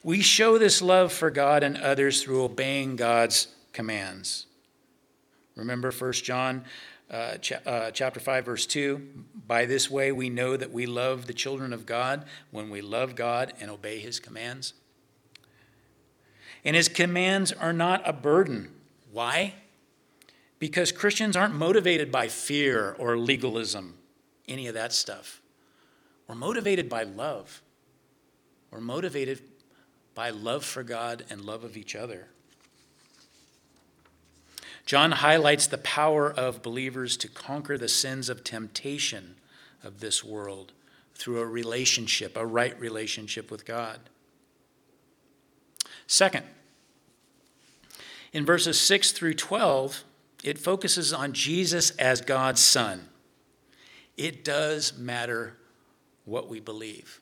We 0.02 0.22
show 0.22 0.56
this 0.56 0.80
love 0.80 1.12
for 1.12 1.30
God 1.30 1.62
and 1.62 1.76
others 1.76 2.22
through 2.22 2.42
obeying 2.42 2.96
God's 2.96 3.48
commands. 3.74 4.46
Remember 5.54 5.90
1 5.90 6.12
John 6.12 6.64
uh, 7.10 7.36
cha- 7.36 7.60
uh, 7.64 7.90
chapter 7.90 8.20
5 8.20 8.44
verse 8.44 8.66
2 8.66 9.00
by 9.46 9.64
this 9.64 9.90
way 9.90 10.10
we 10.10 10.28
know 10.28 10.56
that 10.56 10.72
we 10.72 10.86
love 10.86 11.26
the 11.26 11.34
children 11.34 11.72
of 11.72 11.86
god 11.86 12.24
when 12.50 12.68
we 12.68 12.80
love 12.80 13.14
god 13.14 13.52
and 13.60 13.70
obey 13.70 13.98
his 13.98 14.18
commands. 14.18 14.74
And 16.64 16.74
his 16.74 16.88
commands 16.88 17.52
are 17.52 17.72
not 17.72 18.02
a 18.04 18.12
burden. 18.12 18.72
Why? 19.12 19.54
Because 20.58 20.90
christians 20.90 21.36
aren't 21.36 21.54
motivated 21.54 22.10
by 22.10 22.28
fear 22.28 22.96
or 22.98 23.16
legalism 23.16 23.94
any 24.48 24.66
of 24.66 24.74
that 24.74 24.92
stuff. 24.92 25.40
We're 26.26 26.34
motivated 26.34 26.88
by 26.88 27.04
love. 27.04 27.62
We're 28.70 28.80
motivated 28.80 29.42
by 30.14 30.30
love 30.30 30.64
for 30.64 30.82
god 30.82 31.24
and 31.30 31.42
love 31.42 31.62
of 31.62 31.76
each 31.76 31.94
other 31.94 32.28
John 34.86 35.10
highlights 35.12 35.66
the 35.66 35.78
power 35.78 36.32
of 36.32 36.62
believers 36.62 37.16
to 37.18 37.28
conquer 37.28 37.76
the 37.76 37.88
sins 37.88 38.28
of 38.28 38.44
temptation 38.44 39.34
of 39.82 39.98
this 39.98 40.22
world 40.24 40.72
through 41.14 41.40
a 41.40 41.46
relationship, 41.46 42.36
a 42.36 42.46
right 42.46 42.78
relationship 42.78 43.50
with 43.50 43.64
God. 43.64 43.98
Second, 46.06 46.44
in 48.32 48.46
verses 48.46 48.80
6 48.80 49.10
through 49.10 49.34
12, 49.34 50.04
it 50.44 50.58
focuses 50.58 51.12
on 51.12 51.32
Jesus 51.32 51.90
as 51.92 52.20
God's 52.20 52.60
Son. 52.60 53.08
It 54.16 54.44
does 54.44 54.96
matter 54.96 55.56
what 56.24 56.48
we 56.48 56.60
believe. 56.60 57.20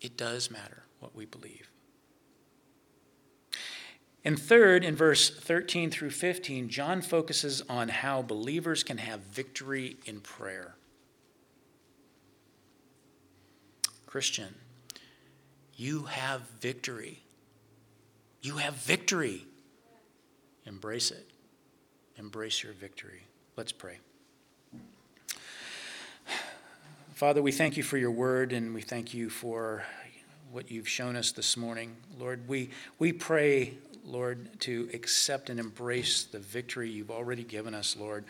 It 0.00 0.16
does 0.16 0.50
matter 0.50 0.82
what 0.98 1.14
we 1.14 1.26
believe. 1.26 1.65
And 4.26 4.36
third, 4.36 4.84
in 4.84 4.96
verse 4.96 5.30
13 5.30 5.88
through 5.88 6.10
15, 6.10 6.68
John 6.68 7.00
focuses 7.00 7.62
on 7.68 7.88
how 7.88 8.22
believers 8.22 8.82
can 8.82 8.98
have 8.98 9.20
victory 9.20 9.98
in 10.04 10.18
prayer. 10.18 10.74
Christian, 14.04 14.56
you 15.76 16.06
have 16.06 16.40
victory. 16.60 17.22
You 18.42 18.56
have 18.56 18.74
victory. 18.74 19.46
Embrace 20.64 21.12
it. 21.12 21.30
Embrace 22.16 22.64
your 22.64 22.72
victory. 22.72 23.22
Let's 23.56 23.70
pray. 23.70 23.98
Father, 27.14 27.42
we 27.42 27.52
thank 27.52 27.76
you 27.76 27.84
for 27.84 27.96
your 27.96 28.10
word 28.10 28.52
and 28.52 28.74
we 28.74 28.82
thank 28.82 29.14
you 29.14 29.30
for 29.30 29.84
what 30.50 30.70
you've 30.70 30.88
shown 30.88 31.16
us 31.16 31.32
this 31.32 31.56
morning. 31.56 31.94
Lord, 32.18 32.48
we, 32.48 32.70
we 32.98 33.12
pray, 33.12 33.74
Lord, 34.06 34.60
to 34.60 34.88
accept 34.94 35.50
and 35.50 35.58
embrace 35.58 36.24
the 36.24 36.38
victory 36.38 36.90
you've 36.90 37.10
already 37.10 37.42
given 37.42 37.74
us, 37.74 37.96
Lord. 37.98 38.24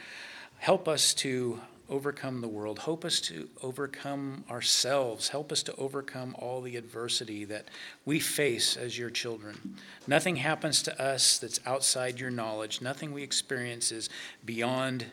Help 0.59 0.89
us 0.89 1.12
to 1.15 1.61
overcome 1.89 2.41
the 2.41 2.49
world. 2.49 2.81
Help 2.81 3.05
us 3.05 3.21
to 3.21 3.49
overcome 3.62 4.45
ourselves. 4.51 5.29
Help 5.29 5.53
us 5.53 5.62
to 5.62 5.75
overcome 5.77 6.35
all 6.39 6.61
the 6.61 6.77
adversity 6.77 7.45
that 7.45 7.67
we 8.05 8.19
face 8.19 8.77
as 8.77 8.99
your 8.99 9.11
children. 9.11 9.77
Nothing 10.07 10.37
happens 10.37 10.83
to 10.83 11.01
us 11.03 11.39
that's 11.39 11.61
outside 11.65 12.19
your 12.19 12.31
knowledge. 12.31 12.81
Nothing 12.81 13.12
we 13.12 13.23
experience 13.23 13.93
is 13.93 14.09
beyond, 14.45 15.07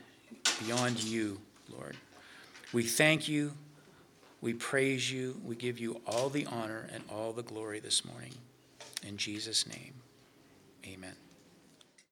beyond 0.65 1.04
you, 1.04 1.39
Lord. 1.69 1.95
We 2.71 2.84
thank 2.84 3.28
you. 3.28 3.54
We 4.41 4.54
praise 4.54 5.12
you. 5.12 5.39
We 5.45 5.56
give 5.56 5.80
you 5.80 6.02
all 6.08 6.30
the 6.30 6.47
honor 6.47 6.88
and 6.91 7.04
all 7.10 7.34
the 7.34 7.43
glory 7.43 7.80
this 7.80 8.04
morning. 8.04 8.34
In 9.08 9.17
Jesus' 9.17 9.67
name. 9.67 9.93
Amen. 10.85 11.22